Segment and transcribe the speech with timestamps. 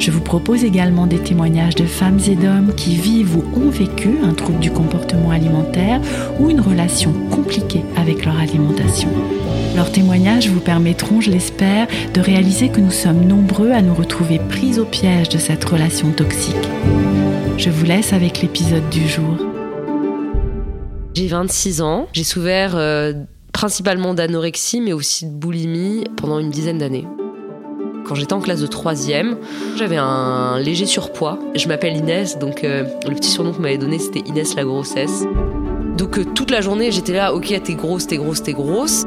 [0.00, 4.08] Je vous propose également des témoignages de femmes et d'hommes qui vivent ou ont vécu
[4.24, 6.00] un trouble du comportement alimentaire
[6.38, 9.10] ou une relation compliquée avec leur alimentation.
[9.76, 14.38] Leurs témoignages vous permettront, je l'espère, de réaliser que nous sommes nombreux à nous retrouver
[14.38, 16.56] pris au piège de cette relation toxique.
[17.58, 19.36] Je vous laisse avec l'épisode du jour.
[21.12, 23.12] J'ai 26 ans, j'ai souffert euh,
[23.52, 27.04] principalement d'anorexie mais aussi de boulimie pendant une dizaine d'années.
[28.10, 29.36] Quand j'étais en classe de troisième,
[29.76, 31.38] j'avais un léger surpoids.
[31.54, 35.22] Je m'appelle Inès, donc euh, le petit surnom qu'on m'avait donné c'était Inès la grossesse.
[35.96, 39.04] Donc euh, toute la journée j'étais là, ok t'es grosse, t'es grosse, t'es grosse.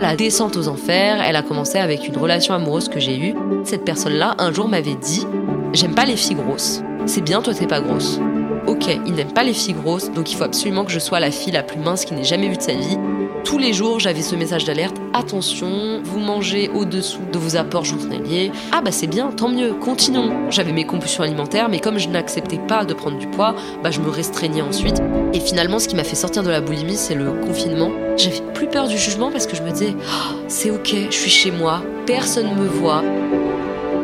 [0.00, 3.34] La descente aux enfers, elle a commencé avec une relation amoureuse que j'ai eue.
[3.64, 5.26] Cette personne-là, un jour m'avait dit,
[5.72, 6.80] j'aime pas les filles grosses.
[7.06, 8.20] C'est bien, toi t'es pas grosse.
[8.68, 11.32] Ok, il n'aime pas les filles grosses, donc il faut absolument que je sois la
[11.32, 12.98] fille la plus mince qu'il n'ait jamais vue de sa vie.
[13.44, 14.96] Tous les jours, j'avais ce message d'alerte.
[15.12, 18.50] Attention, vous mangez au-dessous de vos apports journaliers.
[18.72, 20.50] Ah bah c'est bien, tant mieux, continuons.
[20.50, 24.00] J'avais mes compulsions alimentaires, mais comme je n'acceptais pas de prendre du poids, bah je
[24.00, 25.02] me restreignais ensuite.
[25.34, 27.90] Et finalement, ce qui m'a fait sortir de la boulimie, c'est le confinement.
[28.16, 31.30] J'avais plus peur du jugement parce que je me disais, oh, c'est ok, je suis
[31.30, 33.02] chez moi, personne me voit.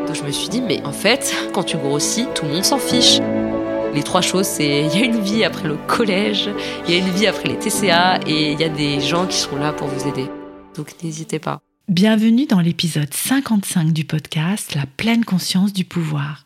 [0.07, 2.79] Donc je me suis dit, mais en fait, quand tu grossis, tout le monde s'en
[2.79, 3.21] fiche.
[3.93, 6.49] Les trois choses, c'est il y a une vie après le collège,
[6.87, 9.37] il y a une vie après les TCA et il y a des gens qui
[9.37, 10.27] sont là pour vous aider.
[10.77, 11.61] Donc n'hésitez pas.
[11.89, 16.45] Bienvenue dans l'épisode 55 du podcast La pleine conscience du pouvoir.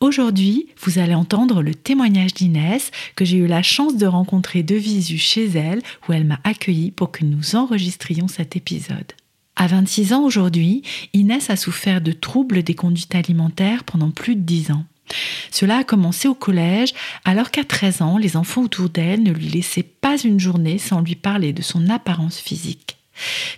[0.00, 4.74] Aujourd'hui, vous allez entendre le témoignage d'Inès que j'ai eu la chance de rencontrer de
[4.74, 9.12] visu chez elle où elle m'a accueilli pour que nous enregistrions cet épisode.
[9.54, 10.82] À 26 ans aujourd'hui,
[11.12, 14.84] Inès a souffert de troubles des conduites alimentaires pendant plus de 10 ans.
[15.50, 19.48] Cela a commencé au collège, alors qu'à 13 ans, les enfants autour d'elle ne lui
[19.48, 22.96] laissaient pas une journée sans lui parler de son apparence physique.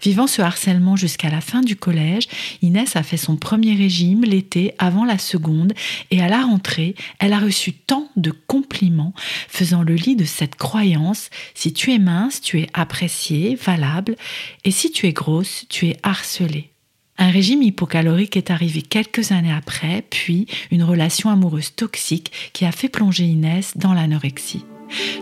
[0.03, 2.27] Vivant ce harcèlement jusqu'à la fin du collège,
[2.61, 5.73] Inès a fait son premier régime l'été avant la seconde
[6.11, 9.15] et à la rentrée, elle a reçu tant de compliments
[9.49, 14.17] faisant le lit de cette croyance si tu es mince, tu es appréciée, valable
[14.65, 16.74] et si tu es grosse, tu es harcelée.
[17.17, 22.73] Un régime hypocalorique est arrivé quelques années après, puis une relation amoureuse toxique qui a
[22.73, 24.65] fait plonger Inès dans l'anorexie.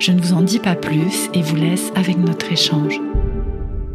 [0.01, 2.99] Je ne vous en dis pas plus et vous laisse avec notre échange.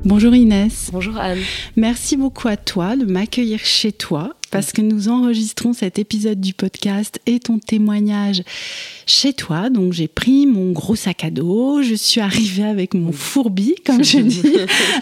[0.06, 0.90] Bonjour Inès.
[0.94, 1.41] Bonjour Anne.
[1.75, 6.53] Merci beaucoup à toi de m'accueillir chez toi parce que nous enregistrons cet épisode du
[6.53, 8.44] podcast et ton témoignage
[9.06, 9.69] chez toi.
[9.69, 14.03] Donc j'ai pris mon gros sac à dos, je suis arrivée avec mon fourbi, comme
[14.03, 14.44] je dis.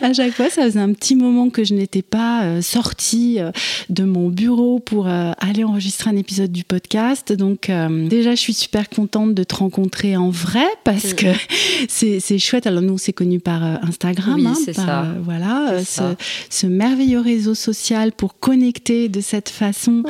[0.01, 3.51] à chaque fois, ça faisait un petit moment que je n'étais pas euh, sortie euh,
[3.89, 7.33] de mon bureau pour euh, aller enregistrer un épisode du podcast.
[7.33, 7.71] Donc
[8.09, 11.27] déjà, je suis super contente de te rencontrer en vrai parce que
[11.87, 12.67] c'est chouette.
[12.67, 14.35] Alors nous, on s'est connus par Instagram.
[14.35, 15.07] Oui, hein, c'est ça.
[15.23, 16.15] voilà, ce,
[16.49, 20.03] ce, merveilleux réseau social pour connecter de cette façon.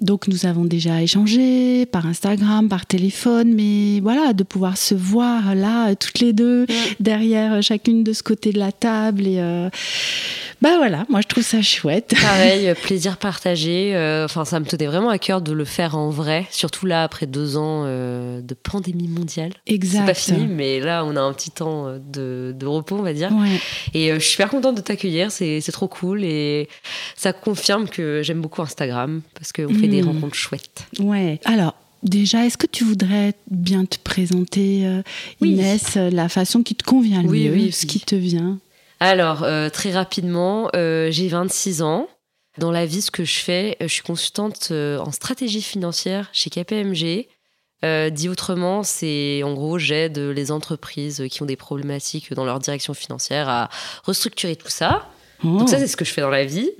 [0.00, 5.54] donc nous avons déjà échangé par Instagram par téléphone, mais voilà, de pouvoir se voir
[5.54, 6.66] là, toutes les deux,
[7.00, 9.26] derrière chacune de ce côté de la table.
[9.26, 9.68] Et euh,
[10.62, 12.14] bah voilà, moi je trouve ça chouette.
[12.20, 13.94] Pareil, euh, plaisir partagé.
[13.94, 17.02] Euh, enfin, ça me tenait vraiment à cœur de le faire en vrai, surtout là
[17.02, 19.52] après deux ans de pandémie mondiale.
[19.66, 20.00] Exact.
[20.00, 23.30] C'est pas fini, mais là on a un petit temps de, repos, on va dire.
[23.92, 26.68] Et je suis super contente de t'accueillir, c'est trop cool et
[27.16, 30.08] ça confirme que j'aime beaucoup Instagram parce qu'on fait des hmm.
[30.08, 30.86] rencontres chouettes.
[30.98, 31.40] Ouais.
[31.44, 35.02] Alors, Déjà, est-ce que tu voudrais bien te présenter, euh,
[35.40, 38.58] Inès, euh, la façon qui te convient le mieux, ce qui te vient?
[39.04, 42.08] Alors, euh, très rapidement, j'ai 26 ans.
[42.58, 47.26] Dans la vie, ce que je fais, je suis consultante en stratégie financière chez KPMG.
[48.10, 52.94] dit autrement, c'est en gros, j'aide les entreprises qui ont des problématiques dans leur direction
[52.94, 53.70] financière à
[54.04, 55.08] restructurer tout ça.
[55.44, 55.80] Donc ça, oh.
[55.80, 56.70] c'est ce que je fais dans la vie.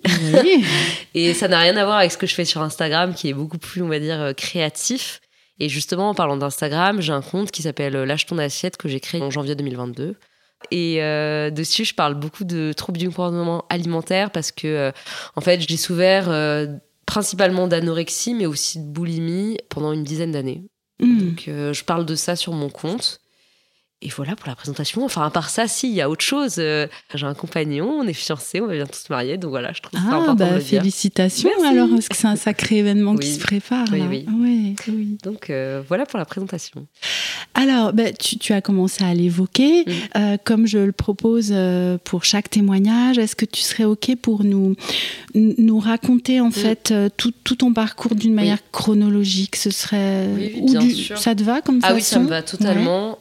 [1.14, 3.32] et ça n'a rien à voir avec ce que je fais sur Instagram, qui est
[3.32, 5.20] beaucoup plus, on va dire, euh, créatif.
[5.58, 8.88] Et justement, en parlant d'Instagram, j'ai un compte qui s'appelle euh, Lâche ton assiette que
[8.88, 10.16] j'ai créé en janvier 2022.
[10.70, 14.92] Et euh, dessus, je parle beaucoup de troubles du comportement alimentaire parce que,
[15.36, 16.30] en fait, j'ai souffert
[17.06, 20.62] principalement d'anorexie, mais aussi de boulimie pendant une dizaine d'années.
[21.00, 21.18] Hmm.
[21.18, 23.21] Donc, je parle de ça sur mon compte.
[24.02, 25.04] Et voilà pour la présentation.
[25.04, 26.56] Enfin, à part ça, si, il y a autre chose.
[26.58, 29.38] Euh, j'ai un compagnon, on est fiancés, on va bientôt se marier.
[29.38, 30.60] Donc voilà, je trouve ça ah, important bah, de le.
[30.60, 33.86] Félicitations alors, parce que c'est un sacré événement qui se prépare.
[33.92, 34.06] Oui, là.
[34.08, 34.26] oui.
[34.28, 35.18] Ouais, oui.
[35.22, 36.86] Donc euh, voilà pour la présentation.
[37.54, 39.84] Alors, bah, tu, tu as commencé à l'évoquer.
[39.86, 39.94] Mhm.
[40.16, 41.54] Euh, comme je le propose
[42.04, 44.74] pour chaque témoignage, est-ce que tu serais OK pour nous,
[45.34, 49.56] nous raconter en fait euh, tout, tout ton parcours d'une manière chronologique?
[49.56, 50.28] Ce serait.
[50.60, 51.18] Ou bien du- sûr.
[51.18, 53.18] Ça te va comme Ah façon oui, ça me va totalement.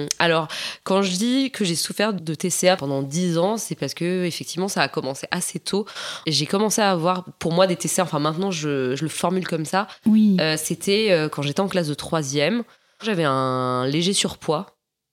[0.00, 0.48] Euh, alors,
[0.84, 4.68] quand je dis que j'ai souffert de TCA pendant 10 ans, c'est parce que effectivement,
[4.68, 5.86] ça a commencé assez tôt.
[6.26, 8.02] J'ai commencé à avoir, pour moi, des TCA.
[8.02, 9.86] Enfin, maintenant, je, je le formule comme ça.
[10.06, 10.36] Oui.
[10.40, 12.62] Euh, C'était euh, quand j'étais en classe de troisième.
[13.02, 14.66] J'avais un léger surpoids.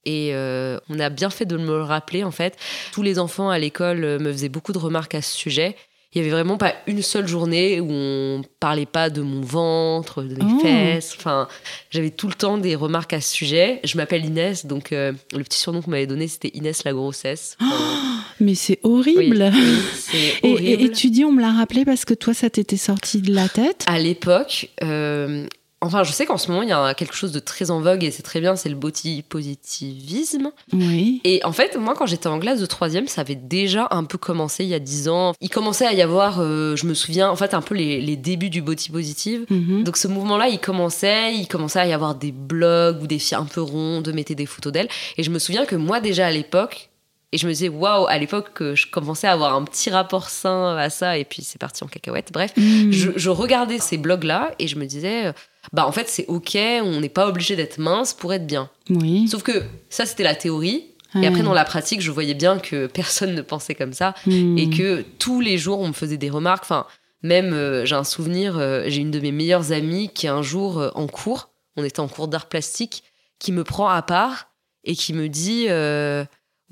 [0.06, 2.58] Et euh, on a bien fait de me le rappeler, en fait.
[2.94, 5.76] Tous les enfants à l'école me faisaient beaucoup de remarques à ce sujet.
[6.18, 10.24] Il y avait vraiment pas une seule journée où on parlait pas de mon ventre,
[10.24, 10.60] de mes Oh.
[10.60, 11.14] fesses.
[11.16, 11.48] Enfin,
[11.92, 13.80] j'avais tout le temps des remarques à ce sujet.
[13.84, 17.56] Je m'appelle Inès, donc euh, le petit surnom qu'on m'avait donné, c'était Inès la grossesse.
[17.62, 19.52] Enfin, Mais c'est oui, horrible.
[19.54, 20.18] oui, c'est
[20.48, 20.82] Et, horrible.
[20.82, 23.32] et- et tu dis, on me l'a rappelé parce que toi, ça t'était sorti de
[23.36, 23.84] la tête?
[23.86, 25.46] À l'époque, euh,
[25.82, 28.04] enfin, je sais qu'en ce moment, il y a quelque chose de très en vogue
[28.04, 30.52] et c'est très bien, c'est le body positivisme.
[30.74, 31.22] Oui.
[31.24, 34.18] Et en fait, moi, quand j'étais en classe de troisième, ça avait déjà un peu
[34.18, 35.34] commencé il y a dix ans.
[35.42, 38.16] Il commençait à y avoir, euh, je me souviens, en fait, un peu les, les
[38.16, 39.46] débuts du body positive.
[39.50, 39.84] Mhm.
[39.84, 43.38] Donc ce mouvement-là, il commençait, il commençait à y avoir des blogs où des filles
[43.38, 44.90] un peu rondes mettaient des photos d'elles.
[45.18, 46.90] Et je me souviens que moi déjà à l'époque,
[47.34, 50.30] et je me disais waouh, à l'époque que je commençais à avoir un petit rapport
[50.30, 52.30] sain à ça, et puis c'est parti en cacahuète.
[52.32, 52.92] Bref, Mhm.
[52.92, 55.32] je, je regardais ces blogs-là et je me disais, euh,
[55.74, 58.70] bah en fait c'est ok, on n'est pas obligé d'être mince pour être bien.
[58.90, 59.28] Oui.
[59.28, 60.86] Sauf que ça c'était la théorie.
[61.16, 61.24] Ouais.
[61.24, 64.58] Et après dans la pratique, je voyais bien que personne ne pensait comme ça Mhm.
[64.58, 66.64] et que tous les jours on me faisait des remarques.
[66.64, 66.86] Enfin,
[67.24, 70.80] même euh, j'ai un souvenir, euh, j'ai une de mes meilleures amies qui un jour
[70.80, 73.04] euh, en cours, on était en cours d'art plastique,
[73.40, 74.50] qui me prend à part
[74.84, 75.68] et qui me dit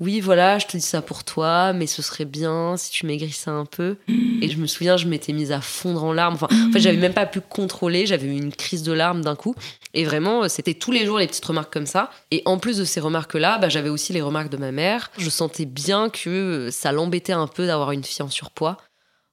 [0.00, 3.50] oui voilà, je te dis ça pour toi, mais ce serait bien si tu maigrissais
[3.50, 3.96] un peu.
[4.42, 6.34] Et je me souviens, je m'étais mise à fondre en larmes.
[6.34, 9.34] Enfin, en fait, j'avais même pas pu contrôler, j'avais eu une crise de larmes d'un
[9.36, 9.54] coup.
[9.94, 12.10] Et vraiment, euh, c'était tous les jours les petites remarques comme ça.
[12.30, 15.10] Et en plus de ces remarques-là, bah, j'avais aussi les remarques de ma mère.
[15.16, 18.76] Je sentais bien que euh, ça l'embêtait un peu d'avoir une fille en surpoids.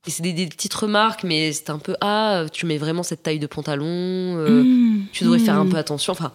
[0.08, 3.24] Et c'est des, des petites remarques, mais c'est un peu ah, tu mets vraiment cette
[3.24, 5.06] taille de pantalon, euh, Mhm.
[5.14, 5.70] tu devrais faire un Mhm.
[5.72, 6.12] peu attention.
[6.12, 6.32] Enfin,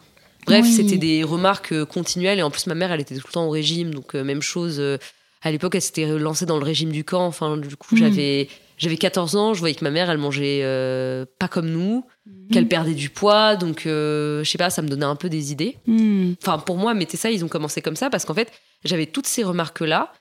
[0.49, 0.73] bref, Oui.
[0.73, 2.39] c'était des remarques euh, continuelles.
[2.39, 4.43] Et en plus, ma mère, elle était tout le temps au régime, donc euh, même
[4.43, 4.77] chose.
[4.81, 4.99] euh,
[5.43, 7.25] à l'époque, elle s'était lancée dans le régime du camp.
[7.27, 7.99] Enfin, du coup, Mhm.
[8.01, 9.55] j'avais j'avais 14 ans.
[9.55, 12.49] Je voyais que ma mère, elle mangeait euh, pas comme nous, Mhm.
[12.53, 13.57] qu'elle perdait du poids.
[13.57, 15.77] Donc, euh, je sais pas, ça me donnait un peu des idées.
[15.87, 16.37] Mhm.
[16.43, 18.51] Enfin, pour moi, mettez ça, ils ont commencé comme ça parce qu'en fait,
[18.85, 20.13] j'avais toutes ces remarques-là.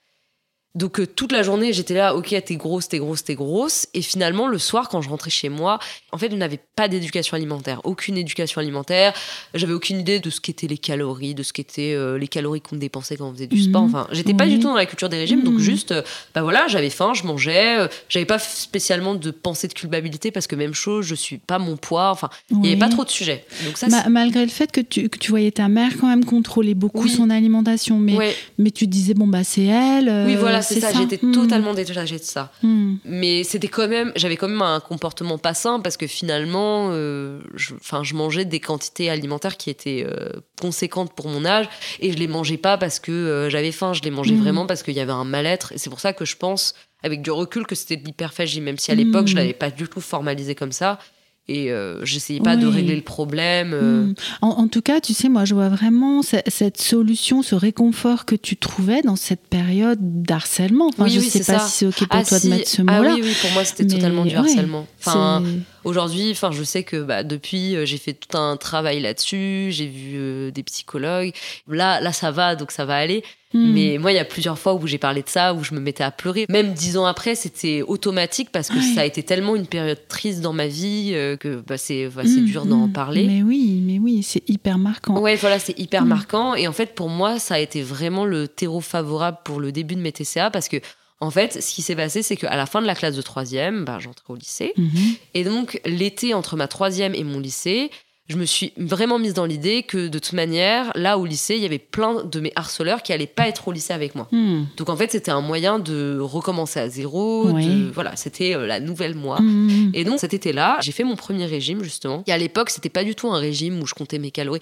[0.77, 3.87] Donc, euh, toute la journée, j'étais là, ok, t'es grosse, t'es grosse, t'es grosse.
[3.95, 5.79] Et finalement, le soir, quand je rentrais chez moi,
[6.11, 9.13] en fait, je n'avais pas d'éducation alimentaire, aucune éducation alimentaire.
[9.55, 12.75] J'avais aucune idée de ce qu'étaient les calories, de ce qu'étaient euh, les calories qu'on
[12.75, 13.81] dépensait quand on faisait du sport.
[13.83, 13.87] Mhm.
[13.95, 14.51] Enfin, j'étais pas Oui.
[14.51, 15.59] du tout dans la culture des régimes, donc Mhm.
[15.59, 16.03] juste, euh,
[16.35, 17.79] bah voilà, j'avais faim, je mangeais.
[17.79, 21.57] euh, j'avais pas spécialement de pensée de culpabilité parce que même chose, je suis pas
[21.59, 22.11] mon poids.
[22.11, 23.45] Enfin, il y avait pas trop de sujets.
[23.65, 26.07] Donc ça, Ma- c'est- malgré le fait que tu, que tu voyais ta mère quand
[26.07, 27.09] même contrôler beaucoup Oui.
[27.09, 30.25] son alimentation, mais, mais tu te disais, bon, bah c'est elle.
[30.27, 30.91] Oui, voilà, c'est ça.
[30.93, 31.31] J'étais Hmm.
[31.31, 32.51] totalement détachée de ça.
[32.63, 32.95] Hmm.
[33.05, 37.39] Mais c'était quand même, j'avais quand même un comportement pas sain parce que finalement, euh,
[37.55, 40.29] je, enfin, je mangeais des quantités alimentaires qui étaient euh,
[40.61, 41.67] conséquentes pour mon âge
[41.99, 43.93] et je les mangeais pas parce que euh, j'avais faim.
[43.93, 44.41] Je les mangeais Mhm.
[44.41, 45.71] vraiment parce qu'il y avait un mal-être.
[45.73, 46.73] Et c'est pour ça que je pense,
[47.03, 49.87] avec du recul, que c'était de l'hyperphagie, même si à l'époque je l'avais pas du
[49.87, 50.99] tout formalisé comme ça.
[51.49, 53.71] Et euh, j'essayais pas de régler le problème.
[53.73, 54.13] euh, Hmm.
[54.41, 58.25] En, en tout cas, tu sais, moi, je vois vraiment ce- cette solution, ce réconfort
[58.25, 60.87] que tu trouvais dans cette période d'harcèlement.
[60.87, 61.67] Enfin, Oui, je oui, sais pas ça.
[61.67, 62.49] si c'est OK pour Ah, toi si.
[62.49, 63.13] de mettre ce ah mot-là.
[63.15, 64.85] oui, oui, pour moi c'était totalement du harcèlement.
[65.07, 65.43] Enfin,
[65.87, 69.69] Aujourd'hui, enfin, je sais que bah, depuis, euh, j'ai fait tout un travail là-dessus.
[69.71, 71.31] J'ai vu euh, des psychologues.
[71.69, 73.23] Là, là, ça va, donc ça va aller.
[73.53, 73.71] Hmm.
[73.71, 75.79] Mais moi, il y a plusieurs fois où j'ai parlé de ça, où je me
[75.79, 76.45] mettais à pleurer.
[76.49, 78.95] Même dix ans après, c'était automatique parce que Ouais.
[78.95, 82.23] ça a été tellement une période triste dans ma vie euh, que bah, c'est bah,
[82.23, 82.91] dur d'en hmm.
[82.91, 83.25] parler.
[83.25, 85.17] Mais oui, mais oui, c'est hyper marquant.
[85.19, 86.53] Ouais, voilà, c'est hyper marquant.
[86.55, 89.95] Et en fait, pour moi, ça a été vraiment le terreau favorable pour le début
[89.95, 90.77] de mes TCA parce que,
[91.19, 93.85] en fait, ce qui s'est passé, c'est qu'à la fin de la classe de troisième,
[93.85, 94.73] bah, j'entrais au lycée.
[94.77, 94.89] Mhm.
[95.33, 97.89] Et donc, l'été entre ma troisième et mon lycée,
[98.29, 101.61] je me suis vraiment mise dans l'idée que de toute manière, là au lycée, il
[101.61, 104.27] y avait plein de mes harceleurs qui allaient pas être au lycée avec moi.
[104.33, 104.65] Hmm.
[104.75, 107.49] Donc en fait, c'était un moyen de recommencer à zéro.
[107.51, 107.65] Oui.
[107.65, 109.39] de- voilà, c'était euh, la nouvelle moi.
[109.41, 109.91] Hmm.
[109.93, 112.23] Et donc cet été-là, j'ai fait mon premier régime justement.
[112.27, 114.59] Et à l'époque, c'était pas du tout un régime où je comptais mes calories.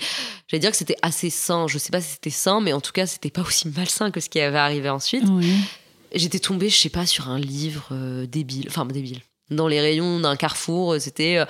[0.48, 1.66] J'allais dire que c'était assez sain.
[1.68, 4.20] Je sais pas si c'était sain, mais en tout cas, c'était pas aussi malsain que
[4.20, 5.24] ce qui avait arrivé ensuite.
[5.28, 5.52] Oui.
[6.16, 9.20] J'étais tombée, je sais pas, sur un livre euh, débile, enfin débile.
[9.52, 11.46] Dans les rayons d'un carrefour, euh, c'était euh,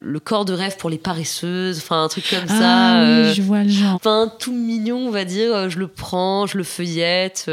[0.00, 3.04] le corps de rêve pour les paresseuses, enfin un truc comme Ah ça.
[3.28, 3.94] oui, je vois le genre.
[3.94, 5.70] Enfin, tout mignon, on va dire.
[5.70, 7.50] Je le prends, je le feuillette.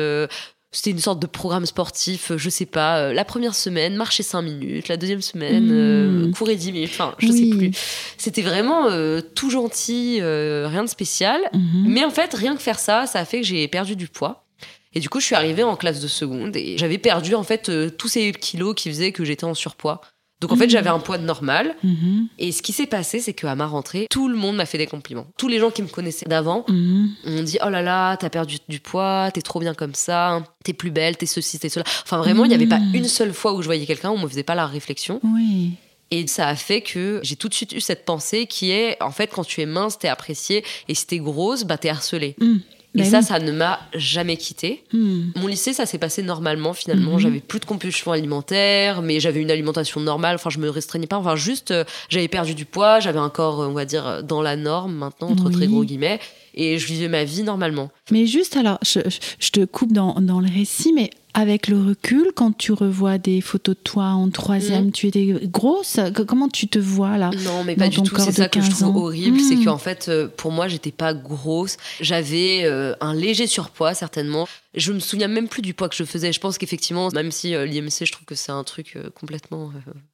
[0.72, 3.14] C'était une sorte de programme sportif, je sais pas.
[3.14, 4.90] La première semaine, marcher 5 minutes.
[4.90, 6.32] La deuxième semaine, euh, Mm.
[6.34, 6.90] courir 10 minutes.
[6.92, 7.50] Enfin, je Oui.
[7.52, 7.72] sais plus.
[8.18, 8.90] C'était vraiment
[9.36, 11.40] tout gentil, rien de spécial.
[11.54, 11.86] Mhm.
[11.88, 14.45] Mais en fait, rien que faire ça, ça a fait que j'ai perdu du poids.
[14.96, 17.70] Et du coup, je suis arrivée en classe de seconde et j'avais perdu en fait
[17.70, 20.02] euh, tous ces kilos qui faisaient que j'étais en surpoids.
[20.42, 20.70] Donc en fait, Mhm.
[20.72, 21.76] j'avais un poids normal.
[21.84, 22.28] Mhm.
[22.40, 24.86] Et ce qui s'est passé, c'est qu'à ma rentrée, tout le monde m'a fait des
[24.88, 25.28] compliments.
[25.38, 27.10] Tous les gens qui me connaissaient d'avant Mhm.
[27.26, 30.74] on dit oh là là, t'as perdu du poids, t'es trop bien comme ça, t'es
[30.74, 31.86] plus belle, t'es ceci, t'es cela.
[32.04, 32.96] Enfin vraiment, il n'y avait pas Mm.
[32.96, 35.20] une seule fois où je voyais quelqu'un où on me faisait pas la réflexion.
[35.24, 35.72] Oui.
[36.12, 39.12] Et ça a fait que j'ai tout de suite eu cette pensée qui est en
[39.12, 42.36] fait quand tu es mince, t'es appréciée et si t'es grosse, bah t'es harcelée.
[42.96, 43.02] Mhm.
[43.02, 43.24] Et ça, oui.
[43.26, 44.84] ça ne m'a jamais quitté.
[44.94, 45.34] Mhm.
[45.36, 47.14] Mon lycée, ça s'est passé normalement finalement.
[47.14, 47.20] Mhm.
[47.20, 50.36] J'avais plus de compulsion alimentaire, mais j'avais une alimentation normale.
[50.36, 51.18] Enfin, je me restreignais pas.
[51.18, 54.42] Enfin, juste, euh, j'avais perdu du poids, j'avais un corps, euh, on va dire, dans
[54.42, 55.54] la norme maintenant, entre Oui.
[55.54, 56.20] très gros guillemets.
[56.54, 57.92] Et je vivais ma vie normalement.
[58.12, 61.80] Mais juste alors, je, je- je te coupe dans, dans le récit, mais avec le
[61.82, 66.00] recul, quand tu revois des photos de toi en troisième, tu étais grosse.
[66.28, 68.16] Comment tu te vois là Non, mais pas du tout.
[68.18, 69.00] C'est ça que je 15 trouve ans.
[69.04, 69.38] horrible.
[69.38, 69.40] Mm.
[69.42, 71.76] C'est qu'en fait, euh, pour moi, j'étais pas grosse.
[72.00, 74.48] J'avais euh, un léger surpoids, certainement.
[74.76, 76.34] Je me souviens même plus du poids que je faisais.
[76.34, 79.72] Je pense qu'effectivement, même si euh, l'IMC, je trouve que c'est un truc euh, complètement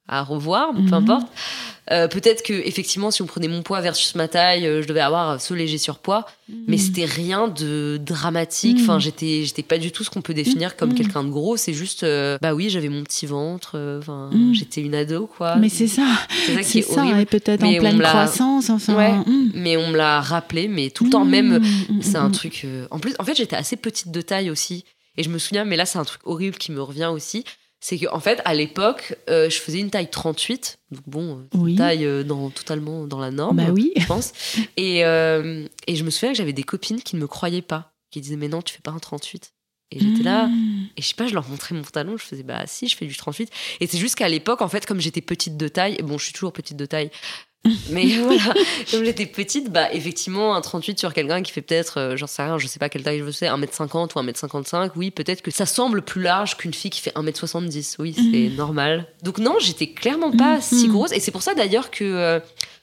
[0.08, 0.88] à revoir, Mhm.
[0.90, 1.26] peu importe.
[1.90, 5.40] Euh, Peut-être que effectivement, si on prenait mon poids versus ma taille, je devais avoir
[5.40, 6.26] ce léger surpoids.
[6.68, 6.78] Mais Mm.
[6.78, 8.78] c'était rien de dramatique.
[8.78, 8.82] Mm.
[8.82, 10.94] Enfin, j'étais, j'étais pas du tout ce qu'on peut définir comme Mm.
[11.24, 11.56] De gros.
[11.56, 13.72] C'est juste, euh, bah oui, j'avais mon petit ventre.
[13.76, 14.00] euh,
[14.32, 14.52] Mm.
[14.54, 15.56] j'étais une ado, quoi.
[15.56, 16.06] Mais c'est ça,
[16.46, 18.96] c'est ça qui c'est est ça, et peut-être en pleine croissance, enfin.
[18.96, 19.12] Ouais.
[19.12, 19.50] mm.
[19.54, 22.62] Mais on me l'a rappelé, mais tout le temps, même, Mm, mm, c'est un truc.
[22.64, 24.84] euh, En plus, en fait, j'étais assez petite de taille aussi.
[25.16, 27.44] Et je me souviens, mais là, c'est un truc horrible qui me revient aussi.
[27.84, 30.78] C'est qu'en en fait, à l'époque, euh, je faisais une taille 38.
[30.92, 31.74] Donc bon, euh, Oui.
[31.74, 33.92] taille euh, dans, totalement dans la norme, Bah oui.
[33.96, 34.32] je pense.
[34.76, 37.92] Et, euh, et je me souviens que j'avais des copines qui ne me croyaient pas,
[38.12, 39.52] qui disaient, mais non, tu fais pas un 38.
[39.92, 40.86] Et j'étais là, Mm.
[40.96, 43.06] et je sais pas, je leur montrais mon talon, je faisais bah si, je fais
[43.06, 43.50] du 38.
[43.80, 46.32] Et c'est juste qu'à l'époque, en fait, comme j'étais petite de taille, bon, je suis
[46.32, 47.10] toujours petite de taille,
[47.90, 48.54] mais voilà,
[48.90, 52.42] comme j'étais petite, bah effectivement, un 38 sur quelqu'un qui fait peut-être, euh, j'en sais
[52.42, 55.64] rien, je sais pas quelle taille je sais, 1m50 ou 1m55, oui, peut-être que ça
[55.66, 59.06] semble plus large qu'une fille qui fait 1m70, oui, c'est normal.
[59.22, 60.60] Donc non, j'étais clairement pas Mhm.
[60.62, 62.40] si grosse, et c'est pour ça d'ailleurs que euh,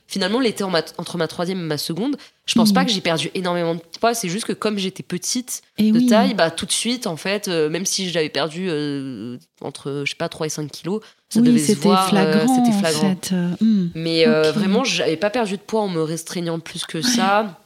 [0.09, 2.73] finalement, l'été en ma- entre ma troisième et ma seconde, je pense Mhm.
[2.75, 5.99] pas que j'ai perdu énormément de poids, c'est juste que comme j'étais petite, Et de
[5.99, 6.05] oui.
[6.07, 10.09] taille, bah, tout de suite, en fait, euh, même si j'avais perdu euh, entre, je
[10.09, 12.07] sais pas, 3 et 5 kilos, ça oui, devait se c'était voir.
[12.07, 13.15] euh, flagrant, c'était en flagrant.
[13.21, 13.33] fait.
[13.35, 13.89] euh, mm.
[13.93, 14.55] Mais euh, Ok.
[14.55, 17.59] vraiment, j'avais pas perdu de poids en me restreignant plus que ça.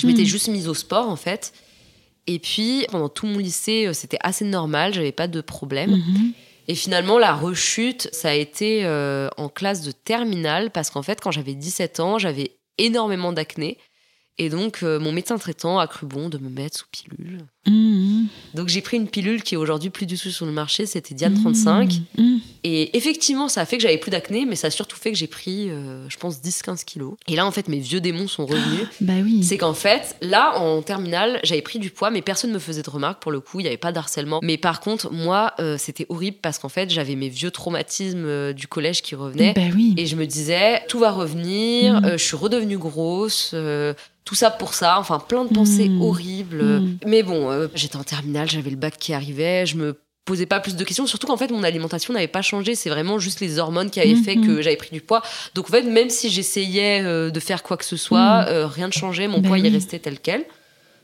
[0.00, 0.26] Je m'étais Mm.
[0.26, 1.52] juste mise au sport, en fait.
[2.26, 6.02] Et puis, pendant tout mon lycée, euh, c'était assez normal, j'avais pas de problème.
[6.68, 11.20] Et finalement, la rechute, ça a été euh, en classe de terminale, parce qu'en fait,
[11.20, 13.78] quand j'avais 17 ans, j'avais énormément d'acné.
[14.42, 17.40] Et donc, euh, mon médecin traitant a cru bon de me mettre sous pilule.
[17.66, 18.26] Mhm.
[18.54, 21.14] Donc j'ai pris une pilule qui est aujourd'hui plus du tout sur le marché, c'était
[21.14, 22.00] Diane 35.
[22.16, 22.40] Mhm.
[22.64, 25.18] Et effectivement, ça a fait que j'avais plus d'acné, mais ça a surtout fait que
[25.18, 27.14] j'ai pris, euh, je pense, 10-15 kilos.
[27.28, 28.86] Et là, en fait, mes vieux démons sont revenus.
[29.02, 29.42] Bah oui.
[29.44, 32.82] C'est qu'en fait, là, en terminale, j'avais pris du poids, mais personne ne me faisait
[32.82, 34.40] de remarques pour le coup, il n'y avait pas d'harcèlement.
[34.42, 38.66] Mais par contre, moi, euh, c'était horrible parce qu'en fait, j'avais mes vieux traumatismes du
[38.68, 39.52] collège qui revenaient.
[39.54, 39.94] Bah oui.
[39.98, 42.04] Et je me disais, tout va revenir, Mhm.
[42.06, 43.50] euh, je suis redevenue grosse,
[44.30, 46.02] tout ça pour ça, enfin plein de pensées Mhm.
[46.02, 46.62] horribles.
[46.62, 46.98] Mhm.
[47.04, 50.60] Mais bon, euh, j'étais en terminale, j'avais le bac qui arrivait, je me posais pas
[50.60, 53.58] plus de questions, surtout qu'en fait mon alimentation n'avait pas changé, c'est vraiment juste les
[53.58, 54.46] hormones qui avaient fait Mhm.
[54.46, 55.20] que j'avais pris du poids.
[55.56, 58.86] Donc en fait, même si j'essayais euh, de faire quoi que ce soit, euh, rien
[58.86, 59.70] ne changeait, mon Ben poids il oui.
[59.70, 60.44] restait tel quel.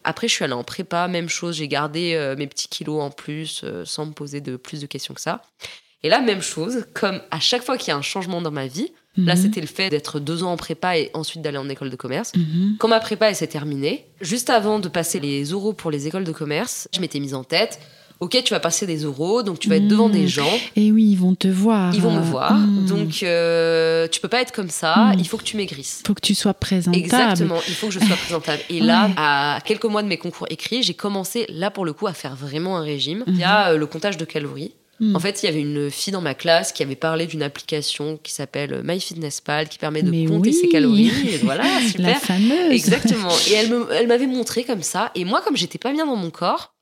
[0.05, 3.65] Après, je suis allée en prépa, même chose, j'ai gardé mes petits kilos en plus,
[3.85, 5.43] sans me poser de plus de questions que ça.
[6.05, 8.69] Et là, même chose, comme à chaque fois qu'il y a un changement dans ma
[8.69, 9.43] vie, là Mhm.
[9.43, 12.33] c'était le fait d'être deux ans en prépa et ensuite d'aller en école de commerce.
[12.37, 12.77] Mhm.
[12.79, 16.33] Quand ma prépa s'est terminée, juste avant de passer les oraux pour les écoles de
[16.33, 17.81] commerce, je m'étais mise en tête,
[18.21, 20.15] ok, tu vas passer des oraux, donc tu vas être devant Mhm.
[20.15, 21.95] des gens, Et oui, ils vont te voir.
[21.95, 22.57] ils vont me voir,
[22.89, 26.03] donc euh, tu peux pas être comme ça, il faut que tu maigrisses.
[26.07, 27.03] faut que tu sois présentable.
[27.05, 28.63] Exactement, il faut que je sois présentable.
[28.71, 29.13] Et là, Ouais.
[29.19, 32.35] à quelques mois de mes concours écrits, j'ai commencé, là pour le coup, à faire
[32.37, 33.23] vraiment un régime.
[33.27, 34.73] Il y a le comptage de calories.
[34.99, 35.15] Mhm.
[35.17, 38.19] En fait, il y avait une fille dans ma classe qui avait parlé d'une application
[38.23, 40.55] qui s'appelle MyFitnessPal qui permet de Mais compter oui.
[40.55, 41.11] ses calories.
[41.29, 41.65] Et voilà,
[41.99, 42.71] La fameuse.
[42.73, 43.29] Exactement.
[43.51, 43.53] Et
[43.93, 45.11] elle m'avait montré comme ça.
[45.15, 46.73] Et moi, comme j'étais pas bien dans mon corps,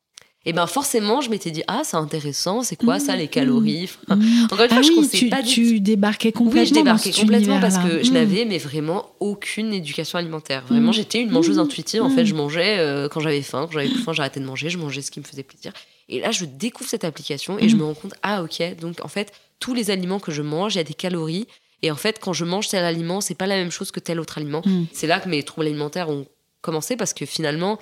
[0.46, 2.62] et ben forcément, je m'étais dit ah c'est intéressant.
[2.62, 3.88] C'est quoi ça les calories?
[4.06, 4.44] Enfin, Mhm.
[4.44, 6.68] Encore une fois, Ah je oui, tu, pas tu débarquais oui, complètement.
[6.68, 8.14] je débarquais dans complètement parce que je Mm.
[8.14, 10.62] n'avais mais vraiment aucune éducation alimentaire.
[10.68, 12.02] Vraiment, j'étais une mangeuse intuitive.
[12.02, 14.68] En fait, je mangeais euh, quand j'avais faim, quand j'avais plus faim, j'arrêtais de manger,
[14.68, 15.72] je mangeais ce qui me faisait plaisir.
[16.08, 17.78] Et là, je découvre cette application et je Mm.
[17.78, 20.78] me rends compte ah ok, donc en fait, tous les aliments que je mange, il
[20.78, 21.46] y a des calories
[21.82, 24.18] Et en fait, quand je mange tel aliment, c'est pas la même chose que tel
[24.18, 24.62] autre aliment.
[24.64, 24.84] Mm.
[24.92, 26.26] C'est là que mes troubles alimentaires ont
[26.62, 27.78] commencé parce que finalement,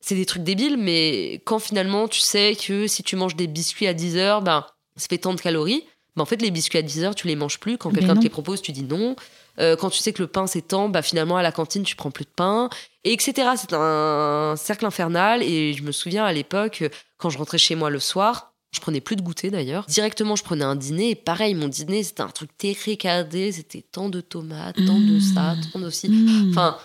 [0.00, 3.86] c'est des trucs débiles, mais quand finalement tu sais que si tu manges des biscuits
[3.86, 4.64] à 10 heures, ben,
[4.96, 5.84] ça fait tant de calories.
[6.16, 7.76] Ben, en fait, les biscuits à 10 heures, tu les manges plus.
[7.76, 9.14] Quand quelqu'un te les propose, tu dis non.
[9.60, 12.10] Euh, quand tu sais que le pain tant, bah finalement à la cantine tu prends
[12.10, 12.68] plus de pain,
[13.04, 13.32] et etc.
[13.56, 15.42] C'est un cercle infernal.
[15.42, 18.80] Et je me souviens à l'époque, euh, quand je rentrais chez moi le soir, je
[18.80, 19.84] prenais plus de goûter d'ailleurs.
[19.88, 21.10] Directement, je prenais un dîner.
[21.10, 23.50] Et pareil, mon dîner c'était un truc térécadé.
[23.52, 26.08] C'était tant de tomates, tant de ça, tant de ci.
[26.08, 26.50] Mm.
[26.50, 26.76] Enfin,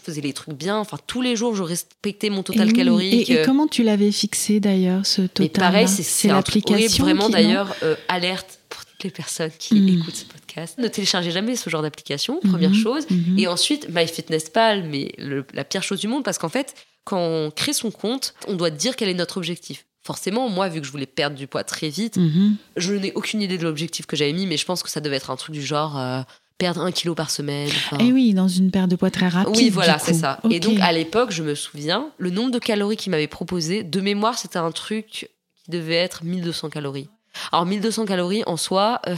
[0.00, 0.78] je faisais les trucs bien.
[0.78, 2.72] Enfin, tous les jours, je respectais mon Et total oui.
[2.74, 3.30] calorique.
[3.30, 7.32] Et, et comment tu l'avais fixé d'ailleurs, ce total Mais pareil, c'est l'application Vraiment, qui-
[7.32, 7.38] non?
[7.38, 9.88] d'ailleurs, euh, alerte pour toutes les personnes qui Mm.
[10.00, 10.43] écoutent ce podcast.
[10.78, 13.06] Ne téléchargez jamais ce genre d'application, première Mhm, chose.
[13.10, 13.38] mhm.
[13.38, 17.50] Et ensuite, MyFitnessPal, mais le- la pire chose du monde, parce qu'en fait, quand on
[17.50, 19.84] crée son compte, on doit dire quel est notre objectif.
[20.02, 22.56] Forcément, moi, vu que je voulais perdre du poids très vite, Mhm.
[22.76, 25.16] je n'ai aucune idée de l'objectif que j'avais mis, mais je pense que ça devait
[25.16, 26.20] être un truc du genre euh,
[26.58, 27.68] perdre un kilo par semaine.
[27.68, 27.98] enfin.
[27.98, 29.56] Et oui, dans une perte de poids très rapide.
[29.56, 30.40] Oui, voilà, c'est ça.
[30.50, 34.00] Et donc, à l'époque, je me souviens, le nombre de calories qu'il m'avait proposé, de
[34.00, 35.26] mémoire, c'était un truc qui
[35.68, 37.08] devait être 1200 calories.
[37.50, 39.16] Alors, 1200 calories en soi, euh,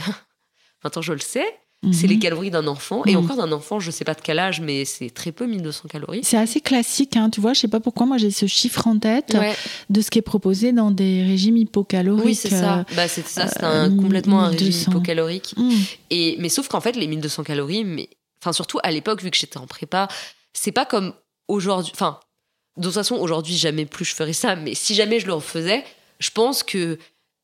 [0.83, 1.45] maintenant je le sais,
[1.91, 2.09] c'est Mhm.
[2.09, 3.03] les calories d'un enfant.
[3.05, 3.23] Et Mhm.
[3.23, 6.21] encore d'un enfant, je sais pas de quel âge, mais c'est très peu, 1200 calories.
[6.23, 7.53] C'est assez classique, hein, tu vois.
[7.53, 9.55] Je sais pas pourquoi, moi j'ai ce chiffre en tête Ouais,
[9.91, 12.25] de ce qui est proposé dans des régimes hypocaloriques.
[12.25, 12.79] oui, c'est ça.
[12.79, 14.91] euh, Bah, c'était ça, c'était euh, complètement un régime 1200.
[14.91, 15.53] hypocalorique.
[15.55, 15.71] mm.
[16.09, 18.09] Et, mais sauf qu'en fait, les 1200 calories, mais,
[18.41, 20.07] enfin, surtout à l'époque, vu que j'étais en prépa,
[20.53, 21.13] c'est pas comme
[21.47, 21.91] aujourd'hui.
[21.93, 22.19] Enfin,
[22.77, 25.83] de toute façon, aujourd'hui, jamais plus je ferais ça, mais si jamais je le refaisais,
[26.19, 26.97] je pense que.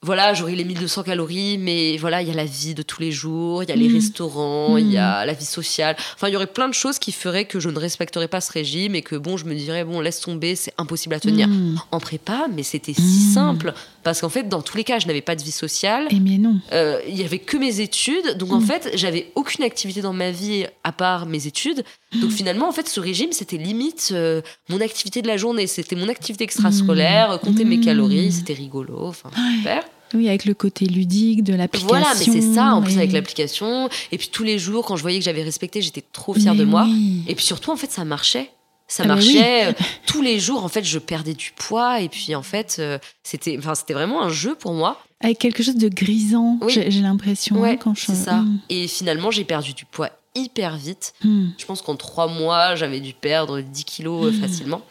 [0.03, 3.11] Voilà, j'aurais les 1200 calories, mais voilà, il y a la vie de tous les
[3.11, 3.93] jours, il y a les Mm.
[3.93, 4.99] restaurants, il y Mm.
[4.99, 5.95] a la vie sociale.
[6.15, 8.51] Enfin, il y aurait plein de choses qui feraient que je ne respecterais pas ce
[8.51, 11.47] régime et que, bon, je me dirais, bon, laisse tomber, c'est impossible à tenir.
[11.47, 11.77] Mm.
[11.91, 13.33] En prépa, mais c'était si Mm.
[13.33, 13.73] simple.
[14.03, 16.07] Parce qu'en fait, dans tous les cas, je n'avais pas de vie sociale.
[16.11, 16.59] Et mais non.
[16.73, 18.65] Euh, il y avait que mes études, donc en Mm.
[18.65, 21.83] fait j'avais aucune activité dans ma vie à part mes études.
[22.19, 22.33] Donc Mm.
[22.33, 26.09] finalement en fait ce régime c'était limite euh, mon activité de la journée, c'était mon
[26.09, 27.81] activité extrascolaire, euh, compter mes Mm.
[27.85, 29.57] calories, c'était rigolo, enfin Ouais.
[29.57, 29.83] super.
[30.13, 31.87] Oui, avec le côté ludique de l'application.
[31.87, 33.89] Voilà, mais c'est ça en plus et- avec l'application.
[34.11, 36.59] Et puis tous les jours quand je voyais que j'avais respecté, j'étais trop fière Mais
[36.59, 36.85] de moi.
[36.87, 37.23] oui.
[37.27, 38.49] Et puis surtout en fait ça marchait.
[38.87, 39.73] Ça Ah marchait euh,
[40.05, 43.57] tous les jours en fait je perdais du poids et puis en fait euh, c'était
[43.57, 45.01] enfin c'était vraiment un jeu pour moi.
[45.21, 46.73] Avec quelque chose de grisant, Oui.
[46.73, 47.55] j'ai l'impression.
[47.61, 48.05] Ouais, hein, quand je...
[48.07, 48.41] c'est ça.
[48.41, 48.59] Mm.
[48.69, 51.13] Et finalement j'ai perdu du poids hyper vite.
[51.23, 51.49] Mm.
[51.57, 54.41] Je pense qu'en trois mois, j'avais dû perdre 10 kilos euh, Mm.
[54.41, 54.81] facilement.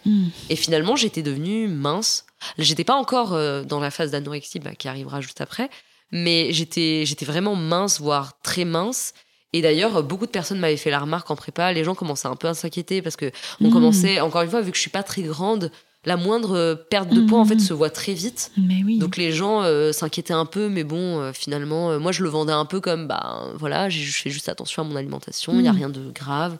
[0.48, 2.24] Et finalement, j'étais devenue mince.
[2.58, 5.70] J'étais pas encore euh, dans la phase d'anorexie bah, qui arrivera juste après,
[6.10, 9.14] mais j'étais j'étais vraiment mince, voire très mince.
[9.54, 11.72] Et d'ailleurs, beaucoup de personnes m'avaient fait la remarque en prépa.
[11.72, 13.72] Les gens commençaient un peu à s'inquiéter parce que on Mm.
[13.72, 15.70] commençait, encore une fois, vu que je suis pas très grande,
[16.06, 17.60] la moindre euh, perte de poids en fait Mm.
[17.60, 18.50] se voit très vite.
[18.56, 18.98] Mais oui.
[18.98, 22.28] Donc les gens euh, s'inquiétaient un peu, mais bon, euh, finalement, euh, moi je le
[22.30, 25.60] vendais un peu comme, bah voilà, j'ai- je fais juste attention à mon alimentation, il
[25.62, 25.76] n'y a Mm.
[25.76, 26.56] rien de grave.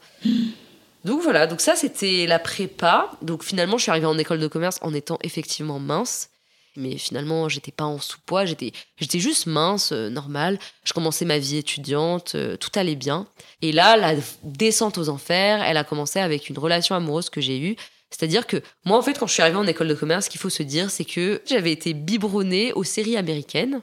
[1.05, 3.11] Donc voilà, donc ça c'était la prépa.
[3.23, 6.29] Donc finalement, je suis arrivée en école de commerce en étant effectivement mince.
[6.77, 10.59] Mais finalement, j'étais pas en sous-poids, j'étais, j'étais juste mince, euh, normale.
[10.85, 13.27] Je commençais ma vie étudiante, euh, tout allait bien.
[13.61, 17.61] Et là, la descente aux enfers, elle a commencé avec une relation amoureuse que j'ai
[17.61, 17.77] eue.
[18.09, 20.41] C'est-à-dire que moi, en fait, quand je suis arrivée en école de commerce, ce qu'il
[20.41, 23.83] faut se dire, c'est que j'avais été biberonnée aux séries américaines.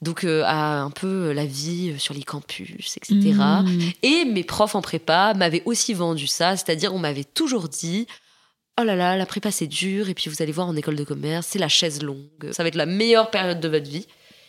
[0.00, 3.16] Donc, euh, à un peu la vie sur les campus, etc.
[3.16, 3.80] Mm.
[4.02, 8.06] Et mes profs en prépa m'avaient aussi vendu ça, c'est-à-dire on m'avait toujours dit
[8.80, 11.02] Oh là là, la prépa c'est dur, et puis vous allez voir en école de
[11.02, 14.06] commerce, c'est la chaise longue, ça va être la meilleure période de votre vie.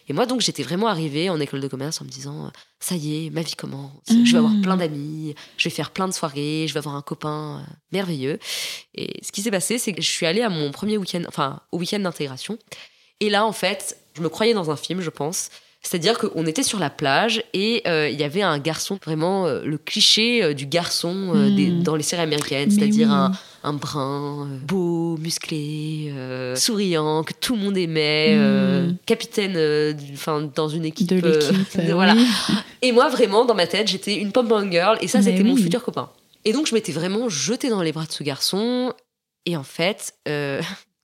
[0.08, 3.26] Et moi donc j'étais vraiment arrivée en école de commerce en me disant Ça y
[3.26, 4.62] est, ma vie commence, je vais avoir Mm.
[4.62, 8.40] plein d'amis, je vais faire plein de soirées, je vais avoir un copain euh, merveilleux.
[8.96, 11.62] Et ce qui s'est passé, c'est que je suis allée à mon premier week-end, enfin
[11.72, 12.58] au week-end d'intégration.
[13.20, 15.50] Et là en fait, je me croyais dans un film, je pense.
[15.82, 19.62] C'est-à-dire qu'on était sur la plage et euh, il y avait un garçon, vraiment euh,
[19.64, 21.56] le cliché euh, du garçon euh, Mm.
[21.56, 23.14] des- dans les séries américaines, c'est-à-dire oui.
[23.14, 23.32] un,
[23.64, 26.12] un brun, beau, musclé,
[26.58, 28.98] souriant, que tout le monde aimait, euh, Mm.
[29.06, 31.08] capitaine euh, du- 'fin, dans une équipe.
[31.08, 31.78] de l'équipe.
[31.88, 32.14] de- voilà.
[32.14, 32.26] oui.
[32.82, 35.82] Et moi, vraiment, dans ma tête, j'étais une pom-pom girl et ça, c'était mon futur
[35.82, 36.10] copain.
[36.44, 38.94] Et donc, je m'étais vraiment jetée dans les bras de ce garçon.
[39.46, 40.14] Et en fait,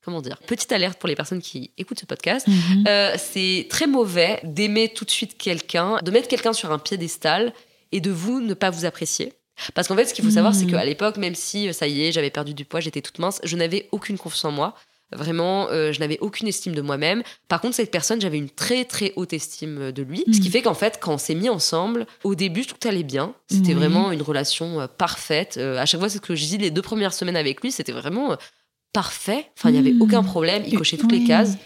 [0.06, 2.48] comment dire, petite alerte pour les personnes qui écoutent ce podcast.
[2.48, 2.86] Mhm.
[2.88, 7.52] Euh, c'est très mauvais d'aimer tout de suite quelqu'un, de mettre quelqu'un sur un piédestal
[7.92, 9.34] et de vous ne pas vous apprécier.
[9.74, 10.72] Parce qu'en fait, ce qu'il faut savoir, c'est Mhm.
[10.72, 13.40] qu'à l'époque, même si euh, ça y est, j'avais perdu du poids, j'étais toute mince,
[13.44, 14.76] je n'avais aucune confiance en moi.
[15.14, 17.22] Vraiment, euh, je n'avais aucune estime de moi-même.
[17.48, 20.24] Par contre, cette personne, j'avais une très très haute estime de lui.
[20.34, 20.52] Ce qui Mhm.
[20.52, 23.34] fait qu'en fait, quand on s'est mis ensemble, au début, tout allait bien.
[23.50, 25.56] C'était vraiment une relation euh, parfaite.
[25.58, 27.72] Euh, à chaque fois, c'est ce que je dis, les deux premières semaines avec lui,
[27.72, 28.36] c'était vraiment
[28.96, 29.46] parfait.
[29.58, 30.02] Enfin, il n'y avait Mhm.
[30.02, 30.64] aucun problème.
[30.66, 31.58] Il cochait toutes les cases.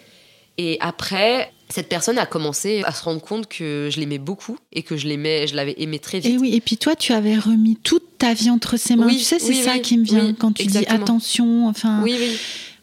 [0.57, 4.81] Et après, cette personne a commencé à se rendre compte que je l'aimais beaucoup et
[4.83, 6.33] que je l'aimais, je l'avais aimé très vite.
[6.33, 9.05] Et oui, et puis toi, tu avais remis toute ta vie entre ses mains.
[9.07, 10.97] Oui, tu sais, c'est oui, ça oui, qui me vient quand tu exactement.
[10.97, 11.67] dis attention.
[11.67, 12.37] Enfin, Oui, oui.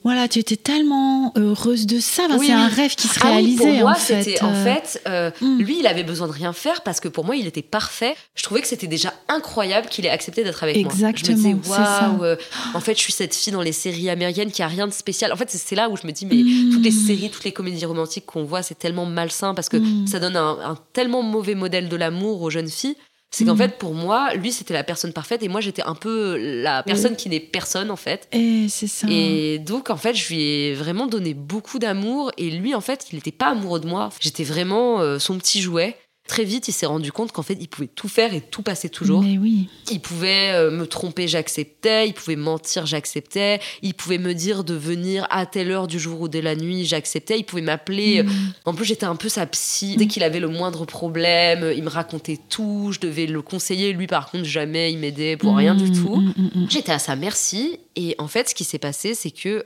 [0.06, 2.22] Voilà, tu étais tellement heureuse de ça.
[2.26, 4.22] Enfin, Oui, c'est un rêve qui se Ah oui, réalisait pour moi, en fait.
[4.22, 5.58] c'était en euh, fait, euh, hmm.
[5.58, 8.14] lui, il avait besoin de rien faire parce que pour moi, il était parfait.
[8.36, 10.92] Je trouvais que c'était déjà incroyable qu'il ait accepté d'être avec moi.
[10.92, 12.10] Exactement, c'est ça.
[12.12, 12.36] waouh, euh,
[12.74, 15.32] en fait, je suis cette fille dans les séries américaines qui a rien de spécial.
[15.32, 16.70] En fait, c'est- là où je me dis, mais Hmm.
[16.72, 20.06] toutes les séries, toutes les comédies romantiques qu'on voit, c'est tellement malsain parce que Hmm.
[20.06, 22.96] ça donne un, un tellement mauvais modèle de l'amour aux jeunes filles.
[23.30, 23.58] C'est qu'en Mm.
[23.58, 27.16] fait, pour moi, lui, c'était la personne parfaite et moi, j'étais un peu la personne
[27.16, 28.28] qui n'est personne, en fait.
[28.32, 29.06] Et c'est ça.
[29.10, 32.30] Et donc, en fait, je lui ai vraiment donné beaucoup d'amour.
[32.38, 34.10] Et lui, en fait, il n'était pas amoureux de moi.
[34.20, 35.96] J'étais vraiment euh, son petit jouet.
[36.26, 38.88] Très vite, il s'est rendu compte qu'en fait, il pouvait tout faire et tout passer
[38.88, 39.22] toujours.
[39.22, 39.68] Mais oui.
[39.90, 42.08] Il pouvait euh, me tromper, j'acceptais.
[42.08, 43.60] Il pouvait mentir, j'acceptais.
[43.82, 46.84] Il pouvait me dire de venir à telle heure du jour ou de la nuit,
[46.84, 47.38] j'acceptais.
[47.38, 48.24] Il pouvait m'appeler.
[48.24, 48.30] Mm.
[48.64, 49.96] En plus, j'étais un peu sa psy.
[49.96, 52.90] Dès qu'il avait le moindre problème, il me racontait tout.
[52.92, 53.92] Je devais le conseiller.
[53.92, 56.16] Lui, par contre, jamais il m'aidait pour rien du Mm, tout.
[56.16, 56.66] mm.
[56.68, 57.78] J'étais à sa merci.
[57.94, 59.64] Et en fait, ce qui s'est passé, c'est que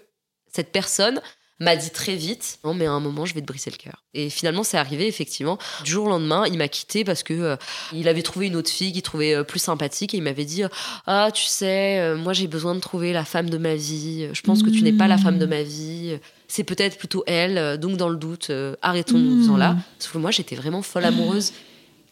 [0.52, 1.20] cette personne
[1.60, 4.02] m'a dit très vite non mais à un moment je vais te briser le cœur.
[4.14, 5.58] Et finalement c'est arrivé effectivement.
[5.84, 7.56] Du jour au lendemain il m'a quitté parce que euh,
[7.92, 10.62] il avait trouvé une autre fille qu'il trouvait euh, plus sympathique et il m'avait dit
[11.06, 14.28] ah tu sais euh, moi j'ai besoin de trouver la femme de ma vie.
[14.32, 16.18] Je pense que tu n'es pas la femme de ma vie.
[16.48, 20.18] C'est peut-être plutôt elle euh, donc dans le doute euh, arrêtons-nous en là parce que
[20.18, 21.52] moi j'étais vraiment folle amoureuse.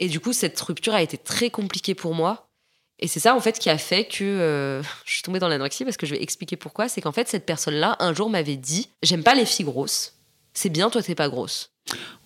[0.00, 2.47] Et du coup cette rupture a été très compliquée pour moi
[2.98, 5.84] et c'est ça en fait qui a fait que euh, je suis tombée dans l'anorexie
[5.84, 6.88] parce que je vais expliquer pourquoi.
[6.88, 10.14] C'est qu'en fait cette personne-là un jour m'avait dit j'aime pas les filles grosses.
[10.54, 11.70] C'est bien toi t'es pas grosse.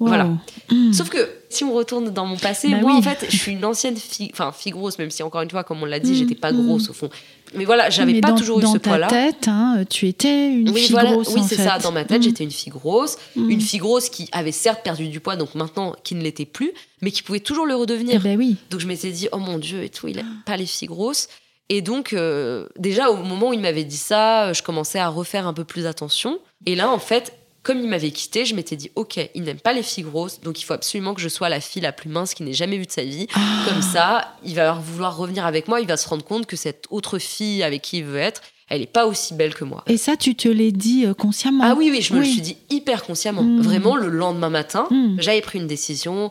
[0.01, 0.09] Wow.
[0.09, 0.25] Voilà.
[0.71, 0.93] Mm.
[0.93, 2.99] Sauf que si on retourne dans mon passé, Bah moi oui.
[2.99, 5.65] en fait je suis une ancienne fille, enfin fille grosse même si encore une fois
[5.65, 6.67] comme on l'a dit Mm, j'étais pas mm.
[6.67, 7.11] grosse au fond.
[7.55, 9.09] Mais voilà j'avais pas dans, toujours eu dans ce ta poids-là.
[9.09, 11.29] tête, hein, tu étais une Oui, fille voilà, grosse.
[11.35, 11.79] oui, c'est ça.
[11.79, 12.25] Dans ma tête, Mm.
[12.25, 13.51] j'étais une fille grosse, Mm.
[13.51, 16.73] une fille grosse qui avait certes perdu du poids, donc maintenant qui ne l'était plus,
[17.03, 18.21] mais qui pouvait toujours le Eh redevenir.
[18.23, 18.57] ben oui.
[18.71, 21.29] Donc je m'étais dit, oh mon Dieu, et tout, il aime pas les filles grosses.
[21.69, 25.47] Et donc, euh, déjà, au moment où il m'avait dit ça, je commençais à refaire
[25.47, 26.39] un peu plus attention.
[26.67, 27.33] Et là, en fait,
[27.63, 30.61] comme il m'avait quitté, je m'étais dit, ok, il n'aime pas les filles grosses, donc
[30.61, 32.87] il faut absolument que je sois la fille la plus mince qu'il n'ait jamais vue
[32.87, 33.29] de sa vie.
[33.35, 33.41] Ah.
[33.69, 36.85] Comme ça, il va vouloir revenir avec moi, il va se rendre compte que cette
[36.91, 39.85] autre fille avec qui il veut être, elle n'est pas aussi belle que moi.
[39.87, 41.63] Et ça, tu te l'es dit euh, consciemment.
[41.65, 42.27] Ah oui, oui, je me Oui.
[42.27, 43.43] le suis dit hyper consciemment.
[43.43, 43.61] Mm.
[43.61, 45.17] Vraiment, le lendemain matin, Mm.
[45.21, 46.31] j'avais pris une décision.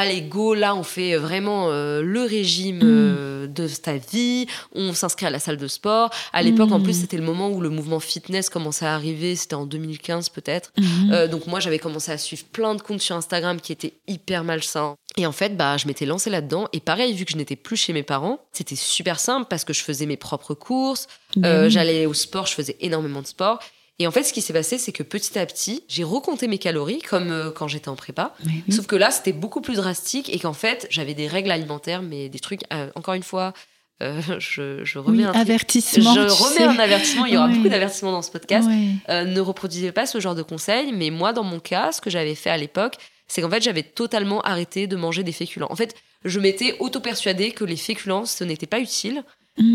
[0.00, 2.80] Allez, go, là, on fait vraiment euh, le régime Mm.
[2.84, 4.46] euh, de ta vie.
[4.72, 6.10] On s'inscrit à la salle de sport.
[6.32, 6.82] À l'époque, en Mm.
[6.84, 9.34] plus, c'était le moment où le mouvement fitness commençait à arriver.
[9.34, 10.72] C'était en 2015, peut-être.
[10.78, 11.10] Mhm.
[11.12, 14.44] Euh, donc, moi, j'avais commencé à suivre plein de comptes sur Instagram qui étaient hyper
[14.44, 14.94] malsains.
[15.16, 16.68] Et en fait, bah, je m'étais lancée là-dedans.
[16.72, 19.72] Et pareil, vu que je n'étais plus chez mes parents, c'était super simple parce que
[19.72, 21.08] je faisais mes propres courses.
[21.36, 21.68] Ben.
[21.68, 23.58] J'allais au sport, je faisais énormément de sport.
[24.00, 26.58] Et en fait, ce qui s'est passé, c'est que petit à petit, j'ai recompté mes
[26.58, 28.34] calories, comme euh, quand j'étais en prépa.
[28.46, 28.62] Oui.
[28.70, 32.28] Sauf que là, c'était beaucoup plus drastique et qu'en fait, j'avais des règles alimentaires, mais
[32.28, 33.52] des trucs, euh, encore une fois,
[34.00, 36.14] euh, je, je remets Oui, un avertissement.
[36.14, 37.56] Je remets un avertissement, il y aura Oui.
[37.56, 38.68] beaucoup d'avertissements dans ce podcast.
[39.08, 42.08] Euh, ne reproduisez pas ce genre de conseils, mais moi, dans mon cas, ce que
[42.10, 42.94] j'avais fait à l'époque,
[43.26, 45.66] c'est qu'en fait, j'avais totalement arrêté de manger des féculents.
[45.70, 49.24] En fait, je m'étais auto-persuadée que les féculents, ce n'était pas utile.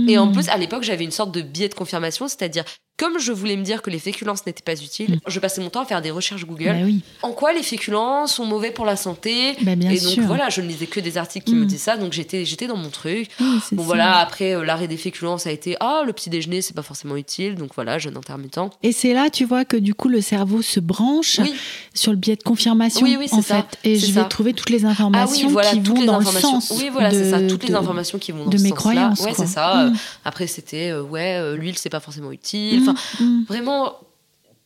[0.07, 2.63] Et en plus, à l'époque, j'avais une sorte de biais de confirmation, c'est-à-dire,
[2.97, 5.69] comme je voulais me dire que les féculents, ce n'était pas utile, je passais mon
[5.69, 6.65] temps à faire des recherches Google.
[6.73, 7.01] Bah oui.
[7.23, 9.55] En quoi les féculents sont mauvais pour la santé?
[9.61, 10.23] Bah, bien Et donc sûr.
[10.23, 11.59] voilà, je ne lisais que des articles qui Mm.
[11.59, 13.29] me disaient ça, donc j'étais j'étais dans mon truc.
[13.39, 13.87] Oui, Bon ça.
[13.87, 16.83] voilà, après euh, l'arrêt des féculents, ça a été ah le petit déjeuner, c'est pas
[16.83, 18.59] forcément utile, donc voilà, jeûne intermittent.
[18.83, 21.53] Et c'est là, tu vois, que du coup, le cerveau se branche Oui,
[21.95, 23.65] sur le biais de confirmation, Oui, oui, c'est en ça.
[23.81, 23.89] fait.
[23.89, 24.21] Et je ça.
[24.23, 27.09] vais trouver toutes les ah informations voilà qui vont les dans le sens oui, voilà,
[27.11, 29.19] c'est ça, de- toutes les de- informations qui vont dans de ce mes croyances.
[29.21, 29.85] Ouais, c'est ça.
[29.85, 29.95] Mm.
[30.25, 32.82] Après c'était euh, ouais, euh, l'huile c'est pas forcément utile.
[32.83, 33.45] Mm, Enfin, mm.
[33.47, 33.97] vraiment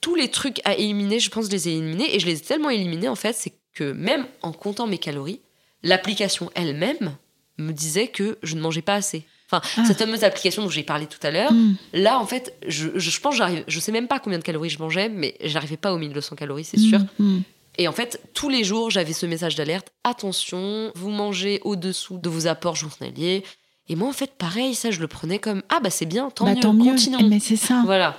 [0.02, 2.38] tous les trucs à éliminer, je pense que je les ai éliminés et je les
[2.38, 5.40] ai tellement éliminés en fait, c'est que même en comptant mes calories,
[5.84, 7.16] l'application elle-même
[7.58, 9.26] me disait que je ne mangeais pas assez.
[9.50, 9.86] Enfin, Ah.
[9.86, 11.76] cette fameuse application dont j'ai parlé tout à l'heure, Mm.
[11.94, 14.70] là en fait, je, je, je pense j'arrive, je sais même pas combien de calories
[14.70, 17.00] je mangeais, mais j'arrivais pas aux 1200 calories, c'est sûr.
[17.20, 17.44] Mm, mm.
[17.80, 22.28] Et en fait, tous les jours, j'avais ce message d'alerte attention, vous mangez au-dessous de
[22.30, 23.44] vos apports journaliers.
[23.90, 26.46] Et moi, en fait, pareil, ça, je le prenais comme ah bah c'est bien, tant
[26.46, 26.86] Bah, mieux, tant mieux.
[26.92, 27.28] continuons.
[27.30, 27.84] Mais c'est ça.
[27.86, 28.18] Voilà.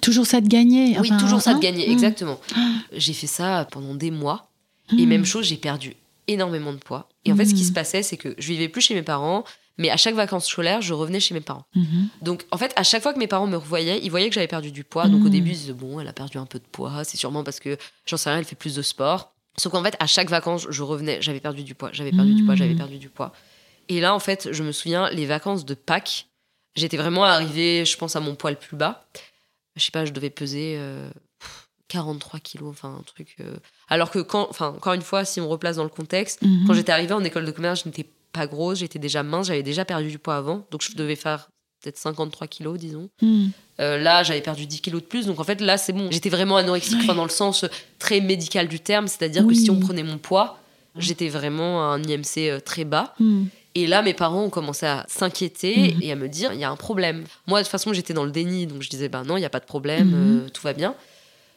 [0.00, 0.96] Toujours ça de gagner.
[1.00, 1.60] Oui, enfin, toujours ça de hein.
[1.60, 1.92] gagner, Mm.
[1.92, 2.38] exactement.
[2.92, 4.50] J'ai fait ça pendant des mois.
[4.96, 5.08] Et Mm.
[5.08, 5.94] même chose, j'ai perdu
[6.28, 7.08] énormément de poids.
[7.24, 9.44] Et en fait, ce qui se passait, c'est que je vivais plus chez mes parents,
[9.76, 11.64] mais à chaque vacances scolaires, je revenais chez mes parents.
[12.22, 14.46] Donc, en fait, à chaque fois que mes parents me revoyaient, ils voyaient que j'avais
[14.46, 15.08] perdu du poids.
[15.08, 17.02] Donc, au début, ils se disaient, bon, elle a perdu un peu de poids.
[17.04, 17.76] C'est sûrement parce que,
[18.06, 19.32] j'en sais rien, elle fait plus de sport.
[19.56, 22.44] Sauf qu'en fait, à chaque vacances, je revenais, j'avais perdu du poids, j'avais perdu du
[22.44, 23.32] poids, j'avais perdu du poids.
[23.88, 26.26] Et là, en fait, je me souviens, les vacances de Pâques,
[26.76, 29.06] j'étais vraiment arrivée, je pense, à mon poids le plus bas.
[29.76, 31.08] Je sais pas, je devais peser euh,
[31.88, 33.36] 43 kilos, enfin un truc.
[33.40, 33.56] euh.
[33.88, 36.64] Alors que quand, enfin encore une fois, si on replace dans le contexte, Mhm.
[36.66, 39.62] quand j'étais arrivée en école de commerce, je n'étais pas grosse, j'étais déjà mince, j'avais
[39.62, 41.48] déjà perdu du poids avant, donc je devais faire
[41.82, 43.08] peut-être 53 kilos, disons.
[43.22, 43.50] Mhm.
[43.80, 46.10] Euh, là, j'avais perdu 10 kilos de plus, donc en fait là, c'est bon.
[46.10, 49.54] J'étais vraiment anorexique, enfin, dans le sens euh, très médical du terme, c'est-à-dire Oui.
[49.54, 50.58] que si on prenait mon poids,
[50.96, 53.14] j'étais vraiment à un IMC euh, très bas.
[53.20, 53.48] Mhm.
[53.82, 55.98] Et là, mes parents ont commencé à s'inquiéter Mhm.
[56.02, 57.24] et à me dire il y a un problème.
[57.46, 59.46] Moi, de toute façon, j'étais dans le déni, donc je disais bah non, il n'y
[59.46, 60.14] a pas de problème, Mhm.
[60.14, 60.94] euh, tout va bien.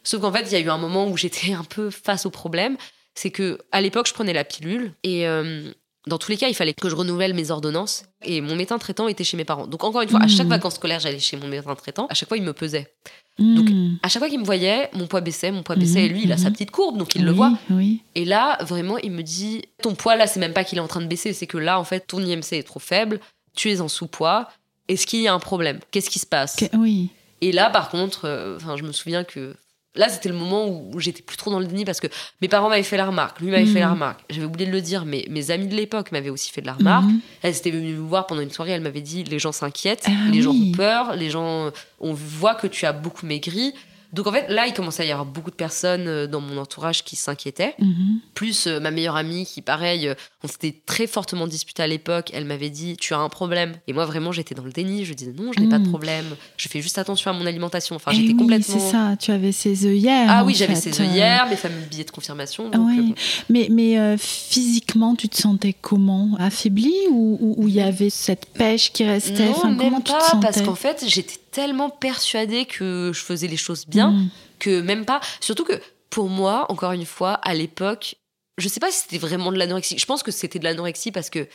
[0.04, 2.30] Sauf qu'en fait, il y a eu un moment où j'étais un peu face au
[2.30, 2.76] problème.
[3.14, 5.70] C'est que à l'époque, je prenais la pilule et euh,
[6.06, 8.04] dans tous les cas, il fallait que je renouvelle mes ordonnances.
[8.24, 9.66] Et mon médecin traitant était chez mes parents.
[9.66, 10.50] Donc encore une fois, à chaque Mhm.
[10.50, 12.06] vacances scolaires, j'allais chez mon médecin traitant.
[12.10, 12.92] À chaque fois, il me pesait.
[13.38, 13.98] Donc, Mhm.
[14.02, 16.04] À chaque fois qu'il me voyait, mon poids baissait, mon poids baissait.
[16.04, 16.42] Et lui, il a Mhm.
[16.42, 17.52] sa petite courbe, donc il le voit.
[17.70, 18.02] Oui.
[18.14, 20.88] Et là, vraiment, il me dit ton poids là, c'est même pas qu'il est en
[20.88, 23.20] train de baisser, c'est que là, en fait, ton IMC est trop faible,
[23.54, 24.48] tu es en sous-poids.
[24.88, 25.78] Est-ce qu'il y a un problème?
[25.92, 26.56] Qu'est-ce qui se passe?
[26.56, 27.08] Que- Oui.
[27.40, 29.54] Et là, par contre, euh, enfin, je me souviens que
[29.94, 32.06] là, c'était le moment où j'étais plus trop dans le déni parce que
[32.40, 33.72] mes parents m'avaient fait la remarque, lui m'avait Mhm.
[33.72, 34.20] fait la remarque.
[34.30, 36.72] J'avais oublié de le dire, mais mes amis de l'époque m'avaient aussi fait de la
[36.74, 37.04] remarque.
[37.06, 37.20] Mhm.
[37.42, 40.30] Elle était venue me voir pendant une soirée, elle m'avait dit les gens s'inquiètent, Ah
[40.30, 43.74] les gens ont peur, les gens, on voit que tu as beaucoup maigri.
[44.12, 46.58] Donc en fait, là, il commençait à y avoir beaucoup de personnes euh, dans mon
[46.58, 47.74] entourage qui s'inquiétaient.
[47.78, 48.20] Mhm.
[48.34, 52.30] Plus euh, ma meilleure amie qui, pareil, euh, on s'était très fortement disputé à l'époque.
[52.34, 53.72] Elle m'avait dit Tu as un problème.
[53.86, 55.04] Et moi, vraiment, j'étais dans le déni.
[55.06, 55.88] Je disais Non, je n'ai pas de Mm.
[55.88, 56.26] problème.
[56.58, 57.96] Je fais juste attention à mon alimentation.
[57.96, 58.78] Enfin, Eh j'étais oui, complètement.
[58.78, 60.26] c'est ça, tu avais ces œillères.
[60.28, 62.68] Ah oui, j'avais ces œillères, mes fameux billets de confirmation.
[62.68, 63.00] Donc, Oui.
[63.08, 63.14] bon.
[63.48, 66.36] Mais, mais euh, physiquement, tu te sentais comment?
[66.38, 69.46] Affaibli ou il y avait cette pêche qui restait?
[69.46, 70.46] Non, Enfin, même comment tu te pas, sentais?
[70.46, 74.28] parce qu'en fait, j'étais tellement persuadée que je faisais les choses bien Mhm.
[74.58, 75.20] que même pas.
[75.40, 78.16] Surtout que pour moi, encore une fois, à l'époque,
[78.58, 79.98] je sais pas si c'était vraiment de l'anorexie.
[79.98, 81.46] Je pense que c'était de l'anorexie parce que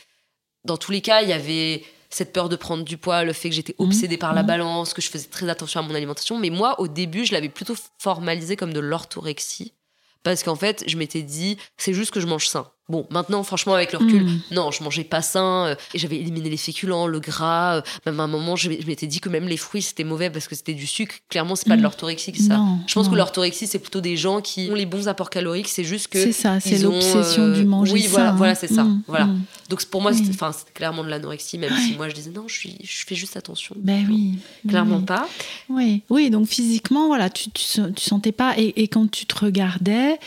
[0.64, 3.50] dans tous les cas, il y avait cette peur de prendre du poids, le fait
[3.50, 4.46] que j'étais obsédée par la Mhm.
[4.48, 6.38] balance, que je faisais très attention à mon alimentation.
[6.38, 9.74] Mais moi, au début, je l'avais plutôt formalisé comme de l'orthorexie.
[10.22, 12.70] Parce qu'en fait, je m'étais dit, c'est juste que je mange sain.
[12.88, 14.40] Bon, maintenant, franchement, avec le recul, Mhm.
[14.52, 15.66] non, je mangeais pas sain.
[15.66, 17.76] euh, et J'avais éliminé les féculents, le gras.
[17.76, 20.30] euh, Même à un moment, je, je m'étais dit que même les fruits, c'était mauvais
[20.30, 21.14] parce que c'était du sucre.
[21.28, 21.82] Clairement, c'est pas de Mm.
[21.82, 22.56] l'orthorexie que ça.
[22.56, 23.12] Non, Je pense non.
[23.12, 25.68] que l'orthorexie, c'est plutôt des gens qui ont les bons apports caloriques.
[25.68, 26.18] C'est juste que.
[26.22, 28.56] C'est ça, c'est l'obsession euh, du manger oui, voilà, voilà, hein.
[28.58, 29.28] c'est ça, Mhm, voilà.
[29.68, 30.24] Donc pour moi, Oui.
[30.24, 33.36] c'était clairement de l'anorexie, même si moi je disais non, je, suis, je fais juste
[33.36, 33.74] attention.
[33.78, 34.38] Ben oui.
[34.66, 35.04] Clairement oui.
[35.04, 35.28] pas.
[35.68, 38.54] Oui, oui, donc physiquement, voilà, tu, tu, tu sentais pas.
[38.56, 40.18] Et, et quand tu te regardais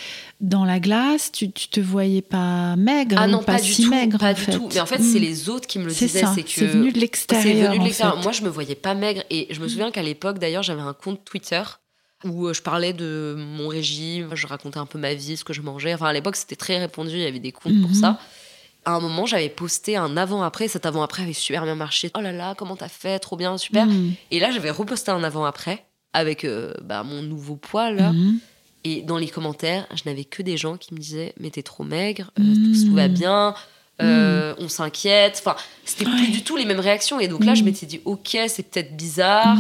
[0.42, 3.90] dans la glace, tu, tu te voyais pas maigre Ah non, pas, si du tout.
[3.90, 4.18] maigre.
[4.18, 4.52] pas en du fait.
[4.52, 4.70] tout.
[4.74, 6.24] Mais en fait, c'est les autres qui me le disaient.
[6.36, 7.72] C'est que c'est venu de l'extérieur.
[7.80, 8.04] en fait.
[8.24, 9.24] Moi, je me voyais pas maigre.
[9.30, 11.62] Et je me souviens qu'à l'époque, d'ailleurs, j'avais un compte Twitter
[12.24, 15.54] où euh, je parlais de mon régime, je racontais un peu ma vie, ce que
[15.54, 15.94] je mangeais.
[15.96, 17.96] Enfin, à l'époque, c'était très répandu, il y avait des comptes pour Mhm.
[17.96, 18.20] ça.
[18.86, 20.68] À un moment, j'avais posté un avant-après.
[20.68, 22.12] Cet avant-après avait super bien marché.
[22.18, 23.20] Oh là là, comment t'as fait?
[23.20, 23.86] Trop bien, super.
[23.88, 24.14] Mm.
[24.32, 28.12] Et là, j'avais reposté un avant-après avec euh, bah, mon nouveau poids, là.
[28.12, 28.40] Mhm.
[28.84, 31.84] Et dans les commentaires, je n'avais que des gens qui me disaient Mais t'es trop
[31.84, 32.86] maigre, euh, Mm.
[32.88, 33.54] tout va bien,
[34.02, 35.42] euh, on s'inquiète.
[35.46, 36.16] Enfin, c'était Ouais.
[36.16, 37.20] plus du tout les mêmes réactions.
[37.20, 37.66] Et donc là, je Mm.
[37.66, 39.58] m'étais dit Ok, c'est peut-être bizarre.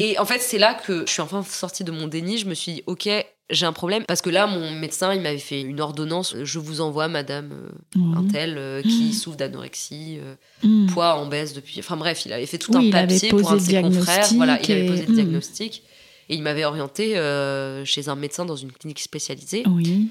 [0.00, 2.36] Et en fait, c'est là que je suis enfin sortie de mon déni.
[2.38, 3.08] Je me suis dit Ok,
[3.48, 4.04] j'ai un problème.
[4.06, 6.36] Parce que là, mon médecin, il m'avait fait une ordonnance.
[6.42, 7.52] Je vous envoie, madame
[7.96, 11.76] euh, un tel euh, qui souffre d'anorexie, euh, poids en baisse depuis.
[11.80, 14.28] Enfin bref, il avait fait tout Oui, un papier pour un de ses confrères.
[14.30, 14.42] il
[14.72, 15.82] avait posé le diagnostic.
[16.30, 19.64] Et il m'avait orienté euh, chez un médecin dans une clinique spécialisée.
[19.66, 20.08] Oui.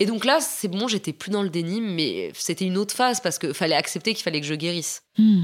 [0.00, 3.20] Et donc là, c'est bon, j'étais plus dans le déni, mais c'était une autre phase
[3.20, 5.02] parce qu'il fallait accepter qu'il fallait que je guérisse.
[5.18, 5.42] Mm.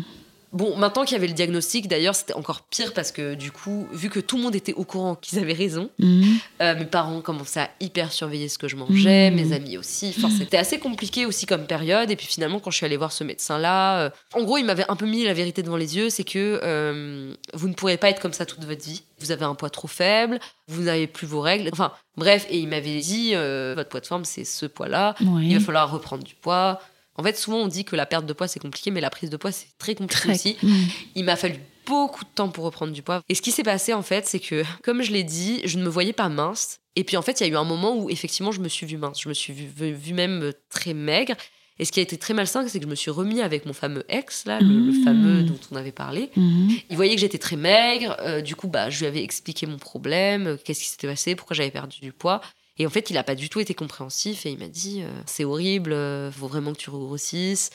[0.54, 3.88] Bon, maintenant qu'il y avait le diagnostic, d'ailleurs, c'était encore pire parce que du coup,
[3.92, 6.22] vu que tout le monde était au courant qu'ils avaient raison, Mm.
[6.62, 9.34] euh, mes parents commençaient à hyper surveiller ce que je mangeais, Mm.
[9.34, 10.14] mes amis aussi.
[10.16, 12.10] Enfin, c'était assez compliqué aussi comme période.
[12.10, 14.84] Et puis finalement, quand je suis allée voir ce médecin-là, euh, en gros, il m'avait
[14.88, 18.08] un peu mis la vérité devant les yeux c'est que euh, vous ne pourrez pas
[18.10, 19.02] être comme ça toute votre vie.
[19.18, 20.38] Vous avez un poids trop faible,
[20.68, 21.68] vous n'avez plus vos règles.
[21.72, 25.14] Enfin, bref, et il m'avait dit votre poids de forme, c'est ce poids-là.
[25.20, 25.48] Oui.
[25.50, 26.80] Il va falloir reprendre du poids.
[27.16, 29.30] En fait, souvent on dit que la perte de poids c'est compliqué, mais la prise
[29.30, 30.56] de poids c'est très compliqué Très- aussi.
[30.62, 30.74] Mm.
[31.16, 33.22] Il m'a fallu beaucoup de temps pour reprendre du poids.
[33.28, 35.82] Et ce qui s'est passé en fait, c'est que, comme je l'ai dit, je ne
[35.84, 36.78] me voyais pas mince.
[36.96, 38.86] Et puis en fait, il y a eu un moment où effectivement je me suis
[38.86, 39.20] vue mince.
[39.20, 41.34] Je me suis vue, même euh, très maigre.
[41.80, 43.72] Et ce qui a été très malsain, c'est que je me suis remis avec mon
[43.72, 45.02] fameux ex, là, le, le Mmh.
[45.04, 46.30] fameux dont on avait parlé.
[46.36, 46.68] Mhm.
[46.88, 48.16] Il voyait que j'étais très maigre.
[48.20, 51.34] euh, du coup, bah, je lui avais expliqué mon problème, euh, qu'est-ce qui s'était passé,
[51.34, 52.40] pourquoi j'avais perdu du poids?
[52.78, 55.08] Et en fait, il n'a pas du tout été compréhensif et il m'a dit euh,
[55.26, 57.70] c'est horrible, euh, faut vraiment que tu regrossisses.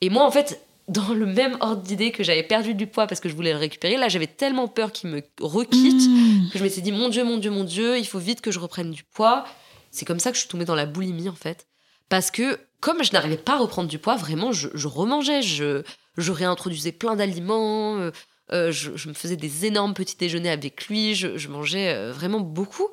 [0.00, 3.20] Et moi, en fait, dans le même ordre d'idée que j'avais perdu du poids parce
[3.20, 6.50] que je voulais le récupérer, là, j'avais tellement peur qu'il me requitte Mm.
[6.50, 8.58] que je m'étais dit mon Dieu, mon Dieu, mon Dieu, il faut vite que je
[8.58, 9.44] reprenne du poids.
[9.90, 11.66] C'est comme ça que je suis tombée dans la boulimie, en fait.
[12.08, 15.82] Parce que comme je n'arrivais pas à reprendre du poids, vraiment, je, je remangeais, je,
[16.16, 18.10] je réintroduisais plein d'aliments, euh,
[18.52, 22.12] euh, je, je me faisais des énormes petits déjeuners avec lui, je, je mangeais euh,
[22.12, 22.88] vraiment beaucoup.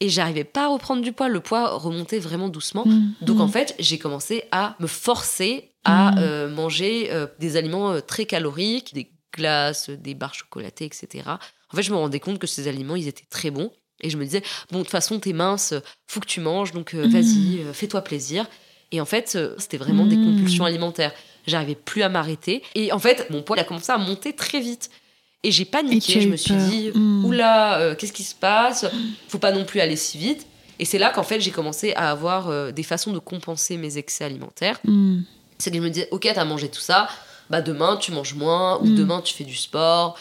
[0.00, 1.28] Et j'arrivais pas à reprendre du poids.
[1.28, 2.84] Le poids remontait vraiment doucement.
[2.86, 3.40] Mm, Donc mm.
[3.40, 6.18] en fait, j'ai commencé à me forcer à Mm.
[6.18, 11.24] euh, manger euh, des aliments euh, très caloriques, des glaces, des barres chocolatées, etc.
[11.72, 13.70] En fait, je me rendais compte que ces aliments, ils étaient très bons.
[14.02, 15.72] Et je me disais, bon, de toute façon, t'es mince,
[16.06, 17.06] faut que tu manges, donc Mm.
[17.06, 18.46] vas-y, fais-toi plaisir.
[18.92, 20.24] Et en fait, c'était vraiment des Mm.
[20.24, 21.12] compulsions alimentaires.
[21.46, 22.62] J'arrivais plus à m'arrêter.
[22.74, 24.90] Et en fait, mon poids il a commencé à monter très vite.
[25.46, 26.20] Et j'ai paniqué.
[26.20, 26.68] Je me suis peur.
[26.68, 27.24] dit, Mm.
[27.24, 28.84] oula, euh, qu'est-ce qui se passe?
[29.28, 30.46] Faut pas non plus aller si vite.
[30.78, 33.96] Et c'est là qu'en fait, j'ai commencé à avoir euh, des façons de compenser mes
[33.98, 34.78] excès alimentaires.
[34.84, 35.20] Mm.
[35.58, 37.08] C'est que je me disais, ok, t'as mangé tout ça,
[37.48, 38.94] bah demain tu manges moins, ou Mm.
[38.96, 40.18] demain tu fais du sport,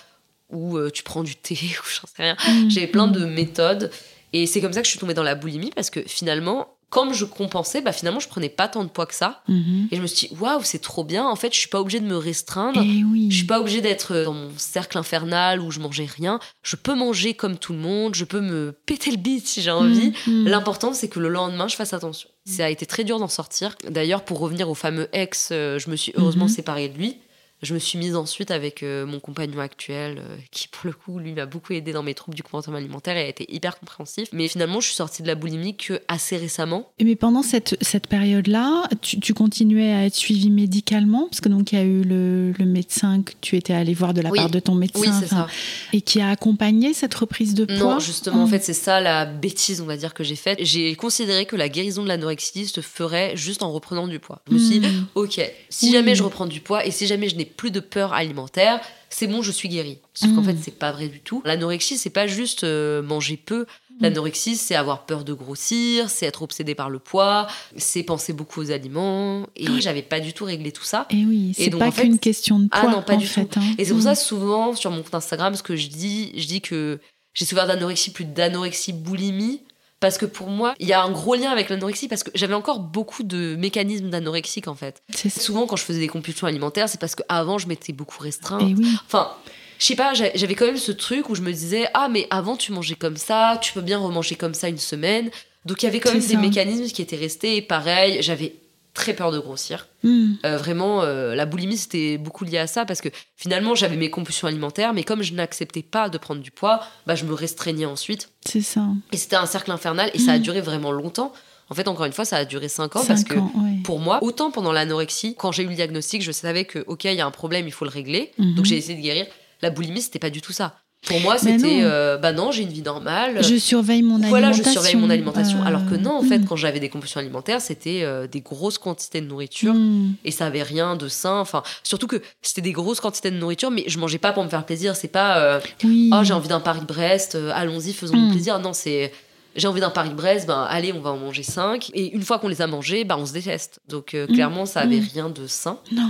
[0.52, 2.38] ou euh, tu prends du thé, ou j'en sais rien.
[2.48, 2.70] Mm.
[2.70, 3.92] J'avais plein de méthodes.
[4.32, 7.14] Et c'est comme ça que je suis tombée dans la boulimie, parce que finalement, comme
[7.14, 9.42] je compensais, bah finalement, je prenais pas tant de poids que ça.
[9.48, 9.88] Mhm.
[9.92, 11.26] Et je me suis dit, waouh, c'est trop bien.
[11.28, 12.82] En fait, je suis pas obligée de me restreindre.
[12.84, 13.28] Eh oui.
[13.30, 16.40] Je suis pas obligée d'être dans mon cercle infernal où je mangeais rien.
[16.64, 18.16] Je peux manger comme tout le monde.
[18.16, 20.14] Je peux me péter le bide si j'ai envie.
[20.28, 20.48] Mm.
[20.48, 22.30] L'important, c'est que le lendemain, je fasse attention.
[22.46, 23.76] Ça a été très dur d'en sortir.
[23.90, 26.52] D'ailleurs, pour revenir au fameux ex, euh, je me suis heureusement Mhm.
[26.52, 27.18] séparée de lui.
[27.66, 31.18] Je me suis mise ensuite avec euh, mon compagnon actuel, euh, qui pour le coup,
[31.20, 34.30] lui, m'a beaucoup aidé dans mes troubles du comportement alimentaire et a été hyper compréhensif.
[34.34, 36.90] Mais finalement, je suis sortie de la boulimie que assez récemment.
[37.04, 41.28] Mais pendant cette, cette période-là, tu, tu continuais à être suivi médicalement?
[41.30, 44.14] Parce que donc il y a eu le, le médecin que tu étais allé voir
[44.14, 44.38] de la Oui.
[44.38, 45.00] part de ton médecin.
[45.02, 45.54] Oui, c'est enfin, ça.
[45.94, 47.78] Et qui a accompagné cette reprise de poids?
[47.78, 48.50] Non, justement, en Mm.
[48.50, 50.60] fait, c'est ça la bêtise, on va dire, que j'ai faite.
[50.62, 54.42] J'ai considéré que la guérison de l'anorexie se ferait juste en reprenant du poids.
[54.48, 55.08] Je me suis dit, Mm.
[55.16, 58.14] ok, si jamais je reprends du poids et si jamais je n'ai plus de peur
[58.14, 60.00] alimentaire, c'est bon, je suis guérie.
[60.14, 60.46] Sauf qu'en Mm.
[60.46, 61.42] fait, c'est pas vrai du tout.
[61.46, 63.62] L'anorexie, c'est pas juste euh, manger peu.
[63.62, 63.96] Mm.
[64.02, 68.62] L'anorexie, c'est avoir peur de grossir, c'est être obsédé par le poids, c'est penser beaucoup
[68.62, 69.48] aux aliments.
[69.56, 71.08] Et j'avais pas du tout réglé tout ça.
[71.12, 73.28] Et oui, c'est pas en fait- qu'une question de Ah poids non, pas en du
[73.28, 73.56] fait.
[73.58, 73.62] hein.
[73.78, 74.04] Et c'est pour Mm.
[74.04, 77.00] ça, souvent, sur mon compte Instagram, ce que je dis, je dis que
[77.34, 79.62] j'ai souffert d'anorexie plus d'anorexie boulimie.
[80.00, 82.54] Parce que pour moi, il y a un gros lien avec l'anorexie parce que j'avais
[82.54, 85.02] encore beaucoup de mécanismes d'anorexique en fait.
[85.42, 88.60] Souvent, quand je faisais des compulsions alimentaires, c'est parce qu'avant, je m'étais beaucoup restreint.
[88.60, 88.88] Et oui.
[89.06, 89.32] Enfin,
[89.80, 92.28] je sais pas, j'a- j'avais quand même ce truc où je me disais Ah, mais
[92.30, 95.32] avant, tu mangeais comme ça, tu peux bien remanger comme ça une semaine.
[95.66, 97.56] Donc, il y avait quand même des mécanismes qui étaient restés.
[97.58, 98.56] Et pareil, j'avais
[98.96, 99.86] très peur de grossir.
[100.04, 100.34] Mm.
[100.46, 104.10] Euh, vraiment, euh, la boulimie, c'était beaucoup lié à ça parce que finalement, j'avais mes
[104.10, 107.86] compulsions alimentaires, mais comme je n'acceptais pas de prendre du poids, bah, je me restreignais
[107.86, 108.30] ensuite.
[108.46, 108.88] C'est ça.
[109.12, 110.42] Et c'était un cercle infernal et ça a Mm.
[110.42, 111.32] duré vraiment longtemps.
[111.70, 113.82] En fait, encore une fois, ça a duré 5 ans parce que ans, ouais.
[113.84, 117.14] pour moi, autant pendant l'anorexie, quand j'ai eu le diagnostic, je savais que, ok, il
[117.16, 118.32] y a un problème, il faut le régler.
[118.38, 118.56] Mhm.
[118.56, 119.26] Donc j'ai essayé de guérir.
[119.62, 120.76] La boulimie, c'était pas du tout ça.
[121.06, 121.84] Pour moi, c'était, non.
[121.84, 123.44] euh, bah non, j'ai une vie normale.
[123.44, 124.82] Je surveille mon voilà, je alimentation.
[124.82, 125.60] surveille mon alimentation.
[125.62, 126.46] Euh, Alors que non, en fait, mm.
[126.46, 130.14] quand j'avais des compulsions alimentaires, c'était euh, des grosses quantités de nourriture Mm.
[130.26, 131.40] et ça avait rien de sain.
[131.40, 134.50] Enfin, surtout que c'était des grosses quantités de nourriture, mais je mangeais pas pour me
[134.50, 134.96] faire plaisir.
[134.96, 136.10] C'est pas, Oui.
[136.14, 138.26] oh, j'ai envie d'un Paris-Brest, allons-y, faisons Mm.
[138.28, 138.60] nous plaisir.
[138.60, 139.12] Non, c'est,
[139.56, 141.92] j'ai envie d'un Paris-Brest, ben allez, on va en manger cinq.
[141.94, 143.80] Et une fois qu'on les a mangés, ben on se déteste.
[143.88, 144.34] Donc euh, Mm.
[144.34, 145.08] clairement, ça avait Mm.
[145.14, 145.80] rien de sain.
[145.92, 146.10] Non.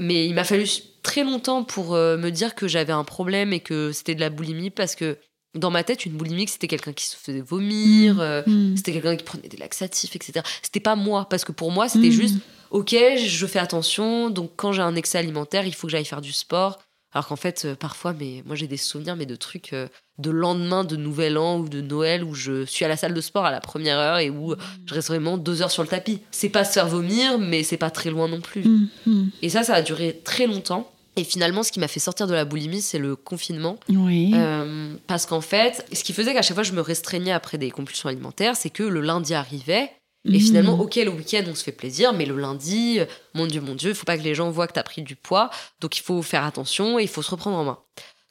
[0.00, 0.66] Mais il m'a fallu
[1.02, 4.30] très longtemps pour euh, me dire que j'avais un problème et que c'était de la
[4.30, 5.18] boulimie parce que
[5.54, 8.18] dans ma tête, une boulimique, c'était quelqu'un qui se faisait vomir.
[8.20, 8.76] euh, Mm.
[8.76, 10.40] c'était quelqu'un qui prenait des laxatifs, etc.
[10.62, 12.10] C'était pas moi, parce que pour moi, c'était Mm.
[12.10, 12.36] juste,
[12.70, 16.20] ok, je fais attention, donc quand j'ai un excès alimentaire, il faut que j'aille faire
[16.22, 16.80] du sport.
[17.14, 19.86] Alors qu'en fait, euh, parfois, mais moi j'ai des souvenirs, mais de trucs euh,
[20.18, 23.20] de lendemain de Nouvel An ou de Noël où je suis à la salle de
[23.20, 24.54] sport à la première heure et où
[24.86, 26.20] je reste vraiment deux heures sur le tapis.
[26.30, 28.64] C'est pas se faire vomir, mais c'est pas très loin non plus.
[28.64, 28.88] Mm.
[29.06, 29.24] Mm.
[29.42, 30.90] Et ça, ça a duré très longtemps.
[31.16, 33.78] Et finalement, ce qui m'a fait sortir de la boulimie, c'est le confinement.
[33.88, 34.32] Oui.
[34.34, 37.70] Euh, parce qu'en fait, ce qui faisait qu'à chaque fois je me restreignais après des
[37.70, 39.90] compulsions alimentaires, c'est que le lundi arrivait.
[40.32, 40.40] Et Mm.
[40.40, 43.74] finalement, ok, le week-end, on se fait plaisir, mais le lundi, euh, mon Dieu, mon
[43.74, 45.98] Dieu, il faut pas que les gens voient que tu as pris du poids, donc
[45.98, 47.78] il faut faire attention et il faut se reprendre en main.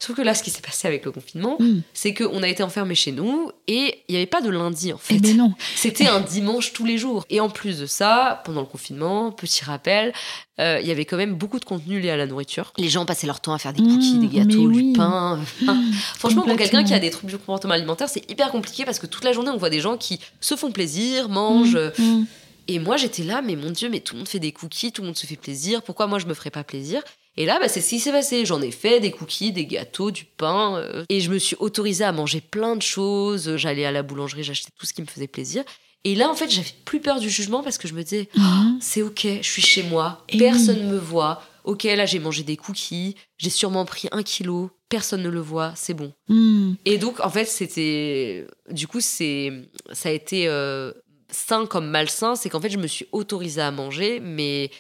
[0.05, 1.79] Sauf que là, ce qui s'est passé avec le confinement, Mm.
[1.93, 4.97] c'est qu'on a été enfermés chez nous et il n'y avait pas de lundi en
[4.97, 5.17] fait.
[5.23, 5.53] Eh non.
[5.77, 7.25] C'était un dimanche tous les jours.
[7.29, 10.11] Et en plus de ça, pendant le confinement, petit rappel,
[10.59, 12.73] euh, il y avait quand même beaucoup de contenu lié à la nourriture.
[12.77, 14.93] Les gens passaient leur temps à faire des Mmh, cookies, des gâteaux, du oui.
[14.93, 15.39] pain.
[16.17, 19.05] Franchement, pour quelqu'un qui a des troubles du comportement alimentaire, c'est hyper compliqué parce que
[19.07, 21.77] toute la journée, on voit des gens qui se font plaisir, mangent.
[21.97, 22.03] Mm.
[22.03, 22.25] Mm.
[22.67, 25.01] Et moi, j'étais là, mais mon Dieu, mais tout le monde fait des cookies, tout
[25.01, 25.81] le monde se fait plaisir.
[25.81, 27.01] Pourquoi moi, je me ferais pas plaisir?
[27.35, 28.45] Et là, bah, c'est ce qui s'est passé.
[28.45, 30.77] J'en ai fait des cookies, des gâteaux, du pain.
[30.77, 33.55] euh, et je me suis autorisée à manger plein de choses.
[33.57, 35.63] J'allais à la boulangerie, j'achetais tout ce qui me faisait plaisir.
[36.05, 38.77] Et là, en fait, j'avais plus peur du jugement parce que je me disais, Mm.
[38.81, 41.41] c'est ok, je suis chez moi, Et personne me voit.
[41.63, 45.71] Ok, là, j'ai mangé des cookies, j'ai sûrement pris un kilo, personne ne le voit,
[45.77, 46.11] c'est bon.
[46.27, 46.73] Mm.
[46.85, 48.45] Et donc, en fait, c'était.
[48.69, 49.51] Du coup, c'est
[49.93, 50.91] ça a été euh,
[51.31, 52.35] sain comme malsain.
[52.35, 54.71] C'est qu'en fait, je me suis autorisée à manger, mais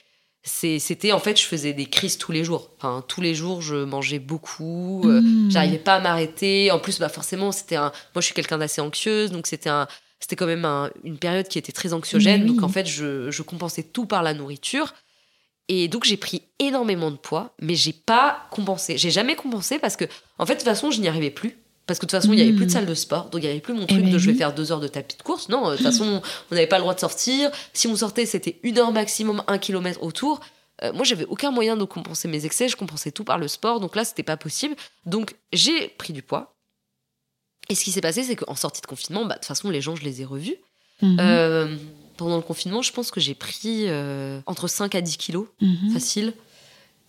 [0.45, 2.71] c'était en fait je faisais des crises tous les jours.
[2.77, 5.51] Enfin tous les jours je mangeais beaucoup euh, Mm.
[5.51, 6.69] j'arrivais pas à m'arrêter.
[6.71, 9.87] En plus bah forcément c'était un moi je suis quelqu'un d'assez anxieuse donc c'était un
[10.19, 12.41] c'était quand même un- une période qui était très anxiogène.
[12.43, 12.47] Oui.
[12.47, 14.93] donc en fait je, je compensais tout par la nourriture.
[15.69, 18.97] Et donc j'ai pris énormément de poids mais j'ai pas compensé.
[18.97, 20.03] J'ai jamais compensé parce que
[20.39, 22.39] en fait de toute façon je n'y arrivais plus parce que de toute façon il
[22.39, 24.11] y avait plus de salle de sport donc il y avait plus mon truc ben
[24.13, 26.21] de je vais faire deux heures de tapis de course non euh, de toute façon
[26.51, 29.57] on n'avait pas le droit de sortir si on sortait c'était une heure maximum un
[29.57, 30.39] kilomètre autour
[30.81, 32.67] euh, moi, j'avais aucun moyen de compenser mes excès.
[32.67, 33.79] Je compensais tout par le sport.
[33.79, 34.75] Donc là, c'était pas possible.
[35.05, 36.55] Donc, j'ai pris du poids.
[37.69, 39.81] Et ce qui s'est passé, c'est qu'en sortie de confinement, bah, de toute façon, les
[39.81, 40.55] gens, je les ai revus.
[41.01, 41.17] Mhm.
[41.19, 41.77] Euh,
[42.17, 45.91] pendant le confinement, je pense que j'ai pris euh, entre 5 à 10 kilos, Mhm.
[45.93, 46.33] facile.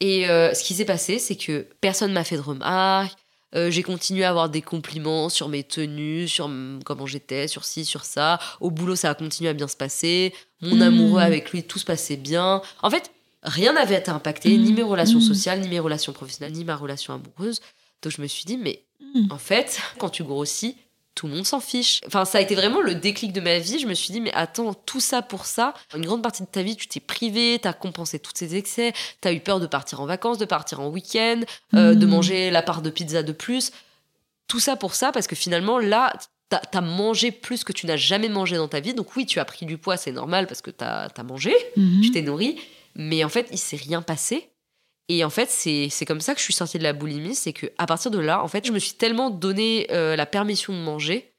[0.00, 3.18] Et ce qui s'est passé, c'est que personne m'a fait de remarques.
[3.55, 7.64] Euh, j'ai continué à avoir des compliments sur mes tenues, sur mm, comment j'étais, sur
[7.64, 8.38] ci, sur ça.
[8.61, 10.34] Au boulot, ça a continué à bien se passer.
[10.61, 10.82] Mon Mm.
[10.82, 12.62] amoureux avec lui, tout se passait bien.
[12.82, 13.11] En fait,
[13.42, 15.22] rien n'avait été impacté, ni mes relations Mm.
[15.22, 17.61] sociales, ni mes relations professionnelles, ni ma relation amoureuse.
[18.02, 18.82] Donc je me suis dit, mais
[19.30, 20.76] en fait, quand tu grossis,
[21.14, 22.00] tout le monde s'en fiche.
[22.06, 23.78] Enfin, ça a été vraiment le déclic de ma vie.
[23.78, 25.74] Je me suis dit, mais attends, tout ça pour ça.
[25.94, 29.32] Une grande partie de ta vie, tu t'es privé, t'as compensé tous ces excès, t'as
[29.32, 31.40] eu peur de partir en vacances, de partir en week-end,
[31.74, 32.10] euh, de Mm.
[32.10, 33.70] manger la part de pizza de plus.
[34.48, 36.12] Tout ça pour ça, parce que finalement, là,
[36.50, 38.92] t'as as mangé plus que tu n'as jamais mangé dans ta vie.
[38.94, 42.00] Donc oui, tu as pris du poids, c'est normal, parce que t'as as mangé, Mhm.
[42.02, 42.60] tu t'es nourri.
[42.96, 44.48] Mais en fait, il s'est rien passé.
[45.09, 47.34] Et en fait, c'est c'est comme ça que je suis sortie de la boulimie.
[47.34, 50.24] C'est que à partir de là, en fait, je me suis tellement donné euh, la
[50.26, 51.30] permission de manger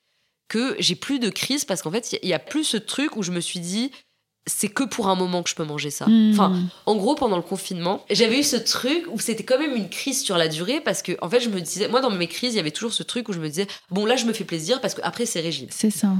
[0.47, 2.63] que j'ai plus de crise parce qu'en fait, il y, a- il y a plus
[2.63, 3.89] ce truc où je me suis dit,
[4.47, 6.05] c'est que pour un moment que je peux manger ça.
[6.05, 6.31] Mhm.
[6.33, 9.89] Enfin, en gros, pendant le confinement, j'avais eu ce truc où c'était quand même une
[9.89, 12.53] crise sur la durée parce que, en fait, je me disais, moi, dans mes crises,
[12.53, 14.43] il y avait toujours ce truc où je me disais, bon, là, je me fais
[14.43, 15.67] plaisir parce que après c'est régime.
[15.71, 16.11] c'est ça.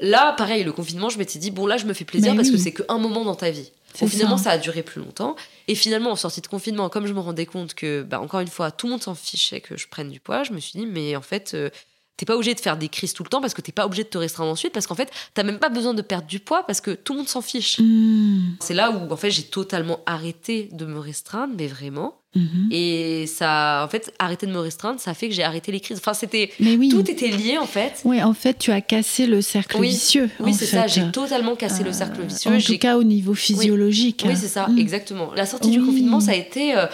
[0.00, 2.50] Là, pareil, le confinement, je m'étais dit, bon, là, je me fais plaisir Mais parce
[2.50, 3.72] que c'est qu'un moment dans ta vie.
[3.96, 4.38] Ça.
[4.38, 4.50] ça.
[4.50, 5.36] a duré plus longtemps.
[5.68, 8.48] Et finalement, en sortie de confinement, comme je me rendais compte que, bah, encore une
[8.48, 10.86] fois, tout le monde s'en fichait que je prenne du poids, je me suis dit,
[10.86, 11.70] mais en fait, euh,
[12.16, 14.02] t'es pas obligé de faire des crises tout le temps parce que t'es pas obligé
[14.04, 16.64] de te restreindre ensuite parce qu'en fait, t'as même pas besoin de perdre du poids
[16.66, 17.78] parce que tout le monde s'en fiche.
[17.78, 18.56] Mhm.
[18.60, 22.14] C'est là où, en fait, j'ai totalement arrêté de me restreindre, mais vraiment.
[22.34, 22.68] Mhm.
[22.70, 25.96] Et ça, en fait, arrêter de me restreindre, ça fait que j'ai arrêté les crises.
[25.98, 26.50] Enfin, c'était.
[26.60, 26.90] Mais oui.
[26.90, 28.00] Tout était lié, en fait.
[28.04, 29.88] Oui, en fait, tu as cassé le cercle Oui.
[29.88, 30.28] vicieux.
[30.40, 32.50] Oui, c'est ça, j'ai totalement cassé le cercle Euh, vicieux.
[32.50, 34.24] En J'ai tout cas, au niveau physiologique.
[34.26, 34.78] Oui, c'est ça, Mm.
[34.78, 35.32] exactement.
[35.34, 36.86] La sortie du confinement, ça a été euh,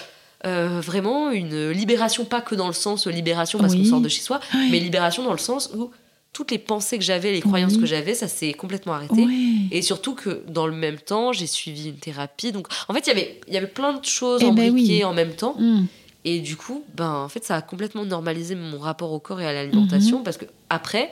[0.47, 3.83] euh, vraiment une libération, pas que dans le sens libération parce Oui.
[3.85, 4.41] qu'on sort de chez soi,
[4.71, 5.91] mais libération dans le sens où
[6.33, 7.81] toutes les pensées que j'avais, les croyances Oui.
[7.81, 9.27] que j'avais, ça s'est complètement arrêté.
[9.71, 12.53] Et surtout que dans le même temps, j'ai suivi une thérapie.
[12.53, 15.05] Donc, en fait, il y avait- il y avait plein de choses Eh ben embriquées
[15.05, 15.57] en même temps.
[15.59, 15.85] Mm.
[16.25, 19.47] Et du coup, ben, en fait, ça a complètement normalisé mon rapport au corps et
[19.47, 20.25] à l'alimentation Mhm.
[20.25, 21.11] parce que après,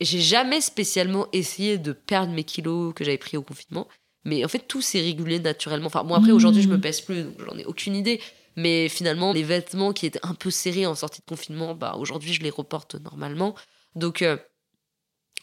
[0.00, 3.86] j'ai jamais spécialement essayé de perdre mes kilos que j'avais pris au confinement.
[4.24, 5.88] Mais en fait, tout s'est régulé naturellement.
[5.88, 8.20] Enfin, bon, après, aujourd'hui, je me pèse plus, donc j'en ai aucune idée.
[8.56, 12.32] Mais finalement, les vêtements qui étaient un peu serrés en sortie de confinement, bah, aujourd'hui,
[12.32, 13.54] je les reporte normalement.
[13.96, 14.38] Donc, il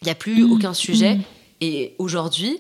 [0.04, 0.52] n'y a plus Mhm.
[0.52, 1.16] aucun sujet.
[1.16, 1.24] Mhm.
[1.62, 2.60] Et aujourd'hui,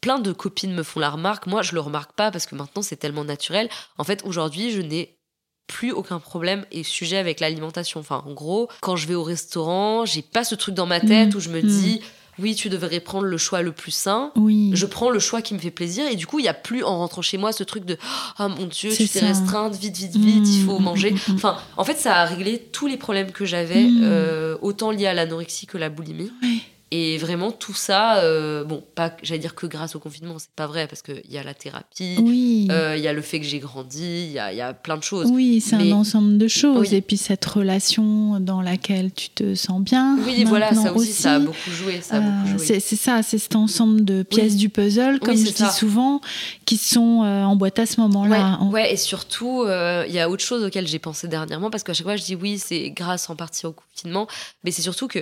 [0.00, 1.46] plein de copines me font la remarque.
[1.46, 3.68] Moi, je le remarque pas parce que maintenant, c'est tellement naturel.
[3.98, 5.18] En fait, aujourd'hui, je n'ai
[5.66, 8.00] plus aucun problème et sujet avec l'alimentation.
[8.00, 11.30] Enfin, en gros, quand je vais au restaurant, j'ai pas ce truc dans ma tête
[11.30, 11.36] Mhm.
[11.36, 12.00] où je me dis,
[12.38, 14.32] oui, tu devrais prendre le choix le plus sain.
[14.36, 14.70] Oui.
[14.74, 16.82] Je prends le choix qui me fait plaisir et du coup, il y a plus
[16.84, 17.96] en rentrant chez moi ce truc de
[18.38, 21.10] ah mon dieu, tu t'es restreinte, vite, vite, vite, il faut Mhm, manger.
[21.12, 21.34] mhm, mhm.
[21.36, 25.14] Enfin, en fait, ça a réglé tous les problèmes que j'avais, euh, autant liés à
[25.14, 26.30] l'anorexie que la boulimie.
[26.42, 26.58] Ouais.
[26.90, 30.68] Et vraiment, tout ça, euh, bon, pas, j'allais dire que grâce au confinement, c'est pas
[30.68, 32.68] vrai, parce qu'il y a la thérapie, Oui.
[32.70, 34.72] euh, il y a le fait que j'ai grandi, il y a, il y a
[34.74, 35.28] plein de choses.
[35.32, 36.88] Oui, c'est Mais- un ensemble de choses.
[36.90, 36.94] Oui.
[36.96, 40.16] Et puis cette relation dans laquelle tu te sens bien.
[40.24, 42.00] Oui, voilà, ça maintenant aussi, ça a beaucoup joué.
[42.00, 42.66] Ça a Euh, beaucoup joué.
[42.66, 44.58] c'est c'est ça, c'est cet ensemble de pièces Oui.
[44.58, 46.20] du puzzle, comme je dis souvent,
[46.64, 48.58] qui sont en boîte à ce moment-là.
[48.62, 51.92] Ouais, ouais, et surtout, il y a autre chose auquel j'ai pensé dernièrement, parce qu'à
[51.94, 54.28] chaque fois, je dis oui, c'est grâce en partie au confinement,
[54.62, 55.18] mais c'est surtout que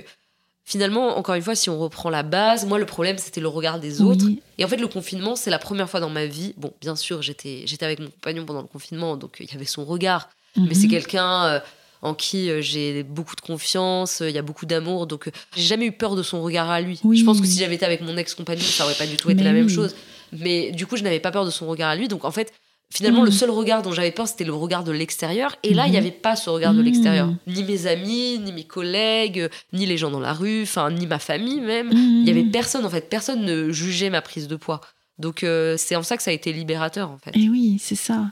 [0.65, 3.79] finalement, encore une fois, si on reprend la base, moi, le problème, c'était le regard
[3.79, 4.25] des autres.
[4.25, 4.41] Oui.
[4.57, 6.53] Et en fait, le confinement, c'est la première fois dans ma vie.
[6.57, 9.55] Bon, bien sûr, j'étais j'étais avec mon compagnon pendant le confinement, donc euh, il y
[9.55, 10.89] avait son regard, mais c'est Mhm.
[10.91, 11.59] quelqu'un euh,
[12.01, 15.63] en qui euh, j'ai beaucoup de confiance, euh, il y a beaucoup d'amour, donc j'ai
[15.63, 16.99] jamais eu peur de son regard à lui.
[17.03, 17.17] Oui.
[17.17, 19.37] Je pense que si j'avais été avec mon ex-compagnon, ça aurait pas du tout été
[19.39, 19.95] Mais la même chose.
[20.31, 22.51] Mais du coup, je n'avais pas peur de son regard à lui, donc en fait,
[22.93, 25.55] finalement, le seul regard dont j'avais peur, c'était le regard de l'extérieur.
[25.63, 26.85] Et là, il n'y avait pas ce regard de Mhm.
[26.85, 27.33] l'extérieur.
[27.47, 31.07] Ni mes amis, ni mes collègues, euh, ni les gens dans la rue, enfin, ni
[31.07, 31.89] ma famille même.
[31.93, 34.81] Il y avait personne, en fait, personne ne jugeait ma prise de poids.
[35.19, 37.29] Donc euh, c'est en ça que ça a été libérateur, en fait.
[37.39, 38.31] Et oui, c'est ça.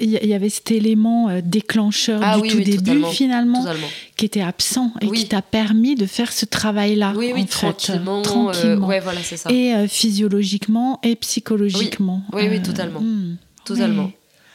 [0.00, 3.10] Il y avait cet élément euh, déclencheur Ah du oui, tout oui, début, totalement.
[3.10, 3.88] finalement, Totalement.
[4.16, 5.18] qui était absent et Oui.
[5.18, 7.14] qui t'a permis de faire ce travail-là.
[7.16, 7.50] Oui, oui, en fait.
[7.72, 8.20] tranquillement.
[8.20, 8.86] euh, Tranquillement.
[8.86, 9.50] ouais, voilà, c'est ça.
[9.50, 12.22] Et euh, physiologiquement et psychologiquement.
[12.32, 13.00] Oui, oui, totalement.
[13.00, 13.36] hmm.
[13.64, 14.10] Totalement.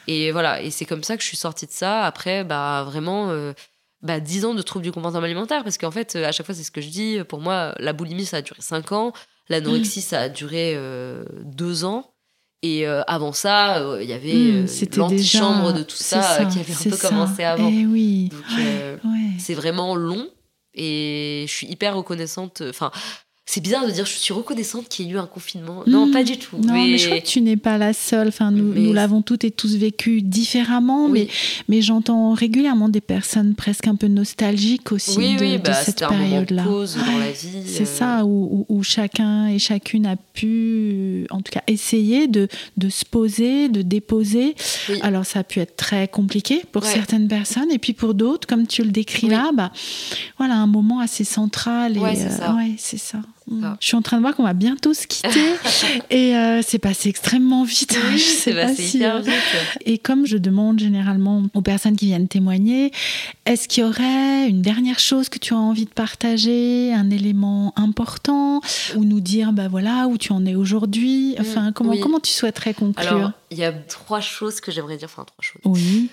[0.06, 2.04] Et voilà, et c'est comme ça que je suis sortie de ça.
[2.04, 3.52] Après, bah vraiment, euh,
[4.02, 5.62] bah, 10 ans de troubles du comportement alimentaire.
[5.62, 7.18] Parce qu'en fait, euh, à chaque fois, c'est ce que je dis.
[7.28, 9.12] Pour moi, la boulimie, ça a duré 5 ans.
[9.48, 10.76] L'anorexie, ça a duré
[11.44, 12.12] 2 ans.
[12.62, 15.96] Et euh, avant ça, euh, il y avait Hmm, euh, c'était l'antichambre déjà- de tout
[15.96, 17.08] ça, ça, euh, qui avait un peu ça.
[17.08, 17.70] commencé avant.
[17.72, 18.28] Eh oui.
[18.28, 19.30] Donc, euh, Ouais.
[19.38, 20.28] c'est vraiment long.
[20.74, 22.62] Et je suis hyper reconnaissante.
[22.68, 22.90] Enfin,
[23.52, 25.82] c'est bizarre de dire je suis reconnaissante qu'il y ait eu un confinement.
[25.86, 26.12] Non, Hmm.
[26.12, 26.56] pas du tout.
[26.58, 26.98] Non, mais...
[26.98, 28.28] je crois que tu n'es pas la seule.
[28.28, 31.28] Enfin, nous, Mais- nous l'avons toutes et tous vécu différemment, mais, Oui,
[31.68, 35.74] mais j'entends régulièrement des personnes presque un peu nostalgiques aussi oui, de, oui, de bah,
[35.74, 36.62] cette période-là.
[36.62, 37.48] pause dans la vie.
[37.66, 42.28] C'est euh, ça, où, où- où chacun et chacune a pu, en tout cas, essayer
[42.28, 42.46] de,
[42.76, 44.54] de se poser, de déposer.
[45.02, 46.88] Alors, ça a pu être très compliqué pour Ouais.
[46.92, 49.72] certaines personnes, et puis pour d'autres, comme tu le décris là, bah,
[50.38, 51.96] voilà, un moment assez central.
[51.96, 52.54] Et, Ouais, c'est ça.
[52.54, 52.74] ouais,
[53.50, 55.28] Je suis en train de voir qu'on va bientôt se quitter,
[56.10, 57.98] et euh, c'est passé extrêmement vite.
[58.10, 59.34] Oui, Je sais c'est pas passé si, hyper euh, vite.
[59.84, 62.92] et comme je demande généralement aux personnes qui viennent témoigner,
[63.46, 67.72] est-ce qu'il y aurait une dernière chose que tu as envie de partager, un élément
[67.76, 68.60] important,
[68.96, 71.34] ou nous dire, bah voilà, où tu en es aujourd'hui?
[71.40, 72.00] Enfin, Mm, comment, oui.
[72.00, 73.08] comment tu souhaiterais conclure?
[73.12, 75.08] Alors, il y a trois choses que j'aimerais dire.
[75.12, 75.60] Enfin, trois choses.
[75.64, 76.08] Oui.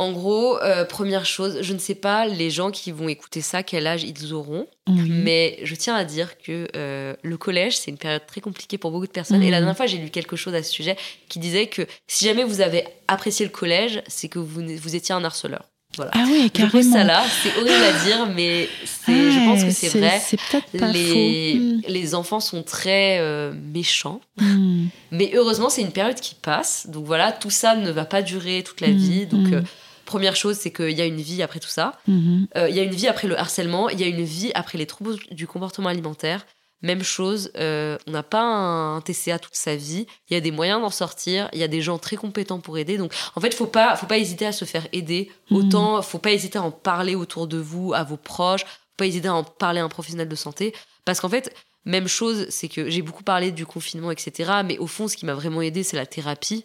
[0.00, 3.62] En gros, euh, première chose, je ne sais pas les gens qui vont écouter ça,
[3.62, 4.66] quel âge ils auront.
[4.88, 5.10] oui.
[5.10, 8.90] Mais je tiens à dire que euh, le collège, c'est une période très compliquée pour
[8.92, 9.42] beaucoup de personnes.
[9.42, 9.64] Et la Mhm.
[9.64, 10.96] dernière fois, j'ai lu quelque chose à ce sujet
[11.28, 15.14] qui disait que si jamais vous avez apprécié le collège, c'est que vous, vous étiez
[15.14, 15.64] un harceleur.
[15.96, 16.12] Voilà.
[16.14, 16.92] Ah oui, Je carrément.
[16.92, 18.68] ça là, c'est horrible à dire, mais
[19.08, 20.20] je pense que c'est vrai.
[20.24, 21.88] C'est peut-être pas Les, faux.
[21.88, 24.20] les enfants sont très euh, méchants.
[24.40, 24.44] Mm.
[24.84, 24.88] Mm.
[25.10, 26.86] Mais heureusement, c'est une période qui passe.
[26.88, 29.26] Donc voilà, tout ça ne va pas durer toute la Mm, vie.
[29.26, 29.54] Donc, mm.
[29.54, 29.62] euh,
[30.10, 31.92] première chose, c'est qu'il y a une vie après tout ça.
[32.08, 32.48] Mhm.
[32.56, 33.88] Euh, Il y a une vie après le harcèlement.
[33.88, 36.44] Il y a une vie après les troubles du comportement alimentaire.
[36.82, 40.06] Même chose, euh, on n'a pas un TCA toute sa vie.
[40.28, 41.48] Il y a des moyens d'en sortir.
[41.52, 42.96] Il y a des gens très compétents pour aider.
[42.96, 45.30] Donc, en fait, faut pas, faut pas hésiter à se faire aider.
[45.50, 45.56] Mm.
[45.56, 48.64] Autant, faut pas hésiter à en parler autour de vous, à vos proches.
[48.64, 50.74] Faut pas hésiter à en parler à un professionnel de santé.
[51.04, 51.54] Parce qu'en fait,
[51.84, 54.50] même chose, c'est que j'ai beaucoup parlé du confinement, etc.
[54.64, 56.64] Mais au fond, ce qui m'a vraiment aidé, c'est la thérapie.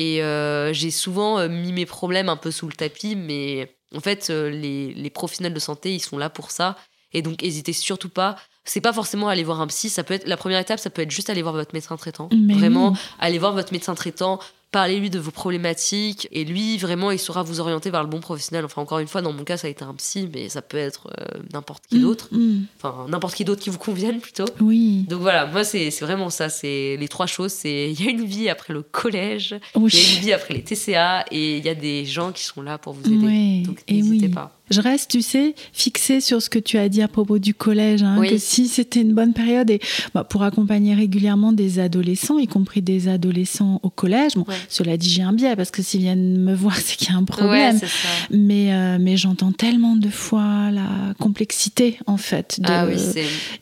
[0.00, 3.98] Et euh, j'ai souvent euh, mis mes problèmes un peu sous le tapis, mais en
[3.98, 6.76] fait, euh, les, les professionnels de santé, ils sont là pour ça.
[7.12, 8.36] Et donc, n'hésitez surtout pas.
[8.64, 9.90] C'est pas forcément aller voir un psy.
[9.90, 12.28] Ça peut être la première étape, ça peut être juste aller voir votre médecin traitant.
[12.32, 12.98] Mais vraiment, oui.
[13.18, 14.38] allez voir votre médecin traitant,
[14.70, 18.64] parlez-lui de vos problématiques, et lui, vraiment, il saura vous orienter vers le bon professionnel.
[18.64, 20.76] Enfin, encore une fois, dans mon cas, ça a été un psy, mais ça peut
[20.76, 22.28] être euh, n'importe qui d'autre.
[22.32, 22.66] Mm, mm.
[22.76, 24.44] Enfin, n'importe qui d'autre qui vous convienne plutôt.
[24.60, 25.04] Oui.
[25.08, 26.48] Donc voilà, moi, c'est c'est vraiment ça.
[26.48, 27.52] C'est les trois choses.
[27.52, 29.90] C'est il y a une vie après le collège, Oui.
[29.92, 32.44] il y a une vie après les TCA, et il y a des gens qui
[32.44, 33.26] sont là pour vous aider.
[33.26, 34.32] Oui, Donc et n'hésitez oui.
[34.32, 34.57] pas.
[34.70, 38.02] Je reste, tu sais, fixée sur ce que tu as dit à propos du collège,
[38.02, 38.28] hein, Oui.
[38.30, 39.80] que si c'était une bonne période et
[40.14, 44.34] bah, pour accompagner régulièrement des adolescents, y compris des adolescents au collège.
[44.34, 44.54] Bon, Ouais.
[44.68, 47.16] cela dit, j'ai un biais parce que s'ils viennent me voir, c'est qu'il y a
[47.16, 47.76] un problème.
[47.76, 47.88] Ouais,
[48.30, 52.96] mais euh, mais j'entends tellement de fois la complexité en fait de Ah oui,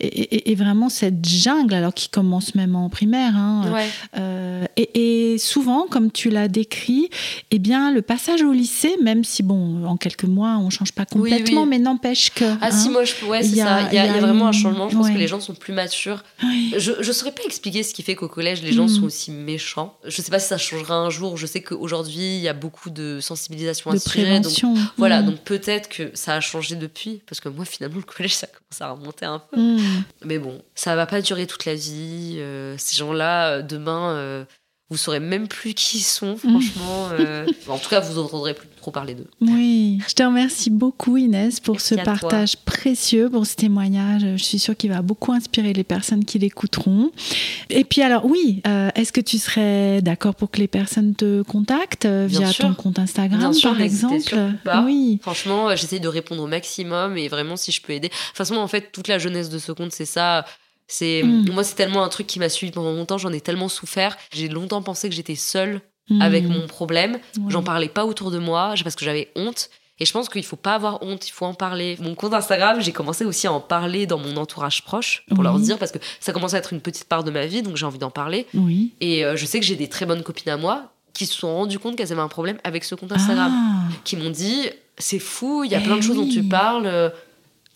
[0.01, 3.87] et, et- et vraiment cette jungle alors qui commence même en primaire hein, Ouais.
[4.19, 7.09] euh, et, et souvent, comme tu l'as décrit,
[7.51, 11.05] eh bien, le passage au lycée, même si, bon, en quelques mois, on change pas
[11.07, 11.69] complètement, oui.
[11.69, 12.45] mais n'empêche que.
[12.61, 13.83] Ah hein, si, moi, je, ouais, c'est ça.
[13.93, 14.89] Il y, a, y y vraiment un changement.
[14.89, 16.25] Je pense que les gens sont plus matures.
[16.43, 16.75] oui.
[16.77, 18.89] Je ne saurais pas expliquer ce qui fait qu'au collège, les gens Mm.
[18.89, 19.97] sont aussi méchants.
[20.05, 21.37] Je sais pas si ça changera un jour.
[21.37, 24.41] Je sais qu'aujourd'hui, il y a beaucoup de sensibilisation à de ce sujet.
[24.41, 24.75] Donc, prévention.
[24.97, 25.27] voilà, Mm.
[25.27, 27.23] donc peut-être que ça a changé depuis.
[27.29, 29.61] Parce que moi, finalement, le collège, ça commence à remonter un peu.
[29.61, 29.81] Mm.
[30.25, 32.37] Mais bon, ça va pas durer toute la vie.
[32.39, 34.45] euh, ces gens-là, euh, demain, euh,
[34.89, 37.09] vous saurez même plus qui ils sont, franchement.
[37.19, 37.45] euh.
[37.69, 39.27] en tout cas, vous entendrez plus trop parler d'eux.
[39.41, 42.05] Oui, je te remercie beaucoup Inès pour Merci ce toi.
[42.05, 44.23] partage précieux, pour ce témoignage.
[44.37, 47.11] Je suis sûre qu'il va beaucoup inspirer les personnes qui l'écouteront.
[47.69, 51.43] Et puis alors oui, euh, est-ce que tu serais d'accord pour que les personnes te
[51.43, 52.67] contactent euh, via sûr.
[52.67, 54.23] ton compte Instagram Bien sûr, par exemple?
[54.63, 54.83] pas.
[54.85, 55.19] Oui.
[55.21, 58.09] Franchement, j'essaye de répondre au maximum et vraiment, si je peux aider.
[58.09, 60.45] De toute façon, en fait, toute la jeunesse de ce compte, c'est ça.
[60.89, 61.51] C'est Mm.
[61.53, 63.19] moi, c'est tellement un truc qui m'a suivi pendant longtemps.
[63.19, 64.17] J'en ai tellement souffert.
[64.33, 65.81] J'ai longtemps pensé que j'étais seule
[66.21, 66.53] avec Mm.
[66.53, 67.19] mon problème.
[67.49, 69.69] J'en parlais pas autour de moi parce que j'avais honte.
[69.99, 71.97] Et je pense qu'il faut pas avoir honte, il faut en parler.
[72.03, 75.45] Mon compte Instagram, j'ai commencé aussi à en parler dans mon entourage proche pour Oui.
[75.45, 77.77] leur dire parce que ça commence à être une petite part de ma vie, donc
[77.77, 78.47] j'ai envie d'en parler.
[78.53, 78.93] Oui.
[79.01, 81.49] Et euh, je sais que j'ai des très bonnes copines à moi qui se sont
[81.53, 83.89] rendues compte qu'elles avaient un problème avec ce compte Instagram Ah.
[84.05, 84.69] qui m'ont dit
[84.99, 86.87] c'est fou, il y a Eh plein de choses dont tu parles.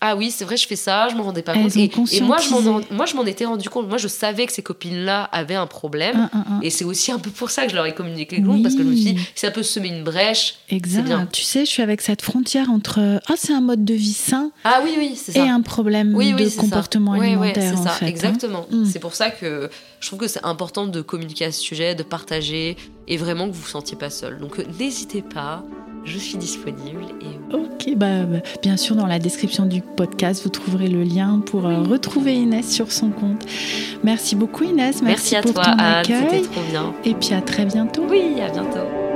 [0.03, 1.75] Ah oui, c'est vrai, je fais ça, je m'en rendais pas compte.
[1.77, 2.95] Et, et moi, je m'en, conscientisé.
[2.95, 3.87] moi, je m'en étais rendu compte.
[3.87, 6.15] Moi, je savais que ces copines-là avaient un problème.
[6.33, 6.61] Un, un, un.
[6.63, 8.73] Et c'est aussi un peu pour ça que je leur ai communiqué le compte, parce
[8.73, 9.25] que je me suis dit, Oui.
[9.35, 10.55] ça peut semer une brèche.
[10.69, 11.03] Exact.
[11.03, 11.27] bien.
[11.31, 14.51] Tu sais, je suis avec cette frontière entre ah c'est un mode de vie sain
[14.63, 15.43] Ah oui, oui, c'est et ça.
[15.53, 16.61] un problème oui, oui, de c'est ça.
[16.63, 18.05] comportement ouais, alimentaire c'est en ça, fait.
[18.05, 18.07] hein.
[18.09, 18.65] exactement.
[18.71, 18.85] Mm.
[18.85, 22.01] C'est pour ça que je trouve que c'est important de communiquer à ce sujet, de
[22.03, 22.75] partager,
[23.07, 24.39] et vraiment que vous vous sentiez pas seul.
[24.39, 25.63] Donc euh, n'hésitez pas,
[26.05, 27.03] je suis disponible.
[27.21, 31.41] Et Ok, bah, bah, bien sûr, dans la description du podcast, vous trouverez le lien
[31.45, 33.45] pour euh, retrouver Inès sur son compte.
[34.03, 36.93] Merci beaucoup Inès, merci, merci, à pour toi, ton Anne, accueil c'était trop bien.
[37.03, 38.03] et puis à très bientôt.
[38.09, 39.10] Oui, à bientôt.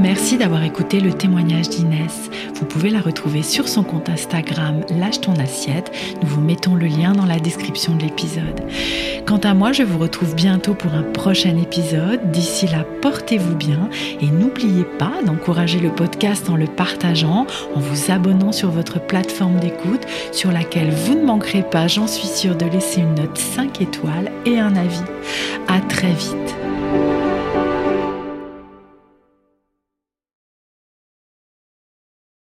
[0.00, 2.30] Merci d'avoir écouté le témoignage d'Inès.
[2.54, 5.92] Vous pouvez la retrouver sur son compte Instagram Lâche ton assiette.
[6.22, 8.62] Nous vous mettons le lien dans la description de l'épisode.
[9.26, 12.30] Quant à moi, je vous retrouve bientôt pour un prochain épisode.
[12.30, 13.90] D'ici là, portez-vous bien
[14.22, 19.60] et n'oubliez pas d'encourager le podcast en le partageant, en vous abonnant sur votre plateforme
[19.60, 23.82] d'écoute sur laquelle vous ne manquerez pas, j'en suis sûre, de laisser une note 5
[23.82, 25.02] étoiles et un avis.
[25.68, 26.59] À très vite.